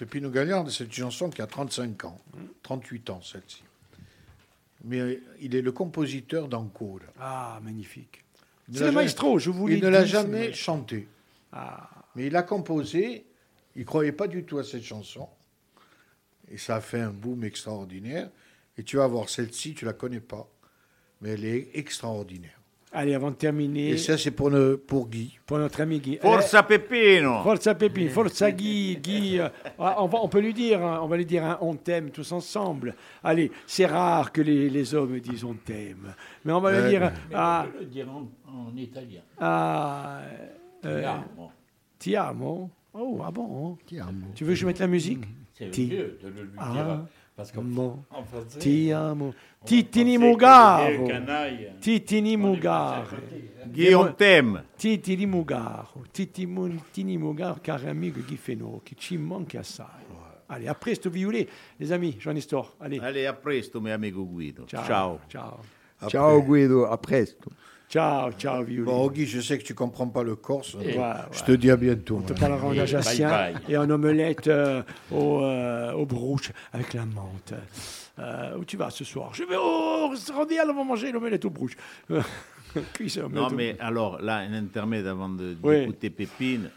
[0.00, 2.18] Pépino Gagliarde, c'est une chanson qui a 35 ans,
[2.62, 3.62] 38 ans celle-ci.
[4.82, 7.00] Mais il est le compositeur d'Ancora.
[7.20, 8.24] Ah, magnifique.
[8.70, 11.06] Ne C'est le maestro, je vous l'ai Il ne l'a jamais chanté.
[11.52, 13.26] Ah, Mais il a composé,
[13.76, 15.28] il ne croyait pas du tout à cette chanson.
[16.50, 18.30] Et ça a fait un boom extraordinaire.
[18.78, 20.48] Et tu vas voir, celle-ci, tu la connais pas,
[21.20, 22.58] mais elle est extraordinaire.
[22.92, 25.38] Allez, avant de terminer, Et ça, c'est pour, ne- pour Guy.
[25.46, 26.18] pour notre ami Guy.
[26.20, 29.38] Forza Peppino Eh, Forza Pépine, Forza Guy, Guy.
[29.40, 29.48] euh,
[29.78, 32.30] on, va, on peut lui dire, hein, on va lui dire un on t'aime tous
[32.32, 32.94] ensemble.
[33.22, 36.14] Allez, c'est rare que les, les hommes disent on t'aime.
[36.44, 37.00] Mais on va Euh, lui dire
[37.30, 39.20] Mais ah, on peut le dire en, en italien.
[39.38, 40.20] ah,
[40.84, 41.50] euh, Ti amo.
[41.98, 42.70] Ti amo?
[42.94, 44.26] Oh, ah bon Ti amo.
[44.34, 45.22] Tu veux que je mette la musique?
[45.54, 45.94] C'est Ti- de
[46.24, 46.84] le lui Ah, dire.
[48.58, 49.34] Ti amo.
[49.64, 51.06] Titini Mugaro.
[51.06, 53.16] canaille, Titini Mugaro.
[53.64, 53.94] à hein.
[53.94, 54.64] On t'aime.
[54.76, 56.04] Titini Mugaro.
[56.12, 58.38] Titini Mugaro, caro amico Guy
[58.84, 59.84] qui ci manque assai.
[60.48, 61.46] Allez, après ce violet,
[61.78, 62.74] les amis, Jean Nestor.
[62.80, 64.64] Allez, Allez, a presto, mio amico Guido.
[64.66, 64.84] ciao.
[64.84, 65.20] Ciao.
[65.28, 65.60] Ciao.
[66.08, 67.50] Ciao Guido, a presto.
[67.90, 68.84] Ciao, ciao, Violi.
[68.84, 70.76] Bon, Guy, je sais que tu comprends pas le corse.
[70.80, 71.46] Et- Ouais, Je ouais.
[71.46, 72.18] te dis à bientôt.
[72.18, 73.54] On te parlera en bye bye.
[73.68, 77.52] et en omelette euh, au, euh, au brouche avec la menthe.
[78.20, 79.34] Euh, où tu vas ce soir?
[79.34, 81.76] Je vais au restaurant on va manger l'omelette au brouche.
[82.94, 85.80] Cuisse omelette Non, au mais alors, là, un intermède avant de- Oui.
[85.80, 86.70] d'écouter Pépine.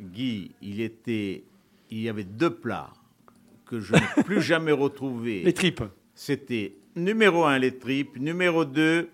[0.00, 1.42] Guy, il était.
[1.90, 2.88] Il y avait deux plats
[3.66, 5.42] que je n'ai plus jamais retrouvés.
[5.42, 5.82] Les tripes.
[6.14, 8.16] C'était numéro un, les tripes.
[8.18, 9.10] Numéro 2,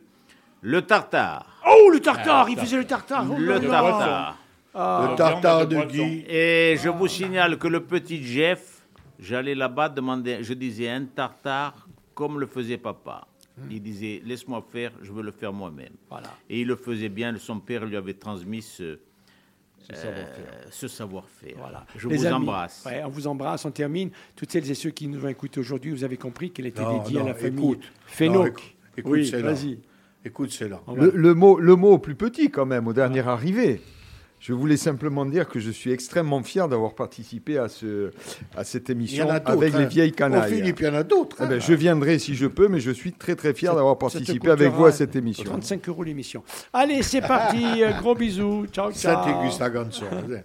[0.67, 1.47] le tartare.
[1.67, 3.69] Oh, le tartare Il faisait le tartare oh le là là.
[3.69, 4.39] tartare.
[4.77, 6.25] Ah, Le tartare de Guy.
[6.27, 8.83] Et je vous signale que le petit Jeff,
[9.21, 13.27] j'allais là-bas demander, je disais un tartare comme le faisait papa.
[13.71, 15.93] Il disait, laisse-moi faire, je veux le faire moi-même.
[16.11, 16.29] Voilà.
[16.51, 18.99] Et il le faisait bien, son père lui avait transmis ce,
[19.93, 20.25] euh,
[20.71, 21.55] ce savoir-faire.
[21.59, 21.87] Voilà.
[21.95, 22.83] Je Les vous amis, embrasse.
[22.85, 24.11] ouais, on vous embrasse, on termine.
[24.35, 26.99] Toutes celles et ceux qui nous ont écoutés aujourd'hui, vous avez compris qu'elle était Non,
[26.99, 27.85] dédiée non, à la famille écoute.
[28.07, 28.35] Fénoc.
[28.35, 28.63] Non, écoute,
[28.97, 29.79] écoute, oui, vas-y.
[30.25, 30.81] Écoute, c'est là.
[30.95, 33.81] Le, le mot, le mot au plus petit, quand même, au dernier arrivé.
[34.41, 38.11] Je voulais simplement dire que je suis extrêmement fier d'avoir participé à, ce,
[38.55, 39.53] à cette Il y émission en a d'autres.
[39.53, 39.79] avec hein.
[39.79, 40.53] les vieilles canailles.
[40.53, 41.39] Philippe, il y en a d'autres.
[41.41, 41.61] Eh ben, hein.
[41.61, 44.85] je viendrai si je peux, mais je suis très très fier d'avoir participé avec vous
[44.85, 45.45] à cette émission.
[45.45, 46.43] 35 euros l'émission.
[46.75, 47.65] Allez, c'est parti.
[47.83, 48.67] euh, Gros bisous.
[48.71, 49.25] Ciao, ciao.
[49.25, 50.45] Senti canzone.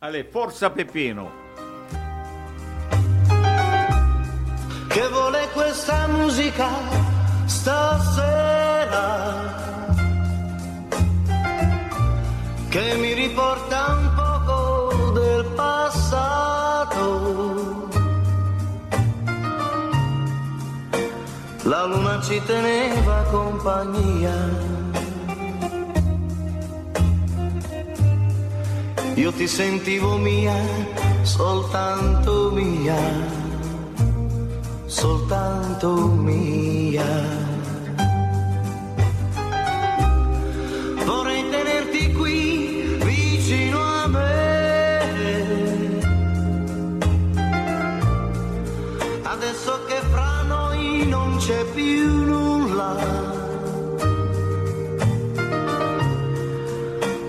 [0.00, 1.30] Allez, forza Pepino.
[4.88, 7.11] che vuole questa musica?
[7.52, 9.08] Stasera
[12.70, 17.08] che mi riporta un poco del passato.
[21.64, 24.36] La luna ci teneva compagnia.
[29.14, 30.56] Io ti sentivo mia
[31.22, 33.41] soltanto mia
[34.92, 37.02] soltanto mia.
[41.06, 45.00] Vorrei tenerti qui vicino a me.
[49.22, 52.96] Adesso che fra noi non c'è più nulla.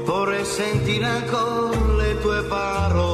[0.04, 3.13] Vorrei sentire ancora le tue parole.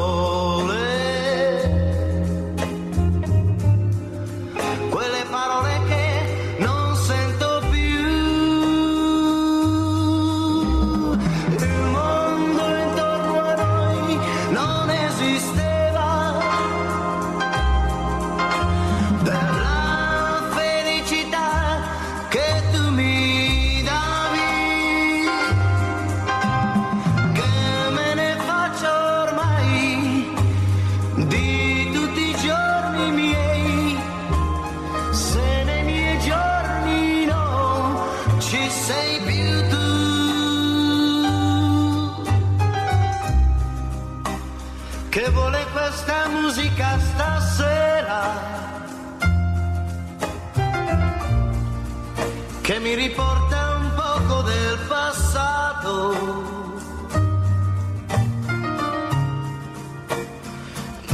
[52.89, 56.15] Mi riporta un poco del passato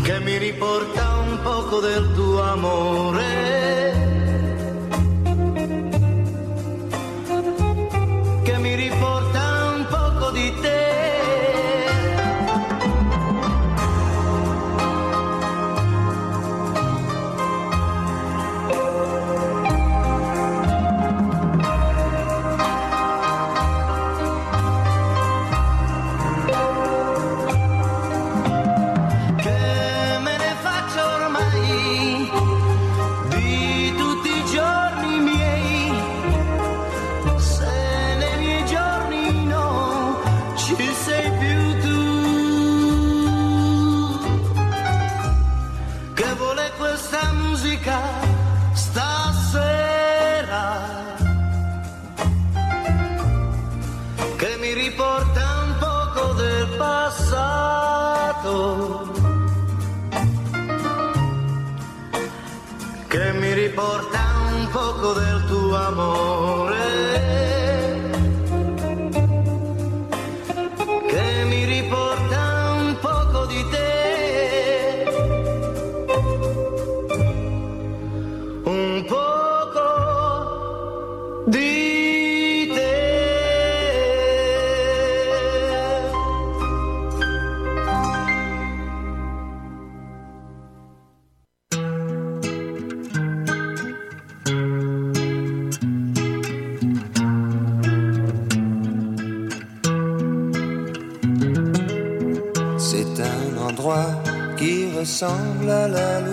[0.01, 3.74] che mi riporta un poco del tuo amore,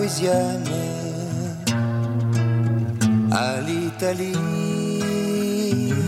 [0.03, 0.62] à la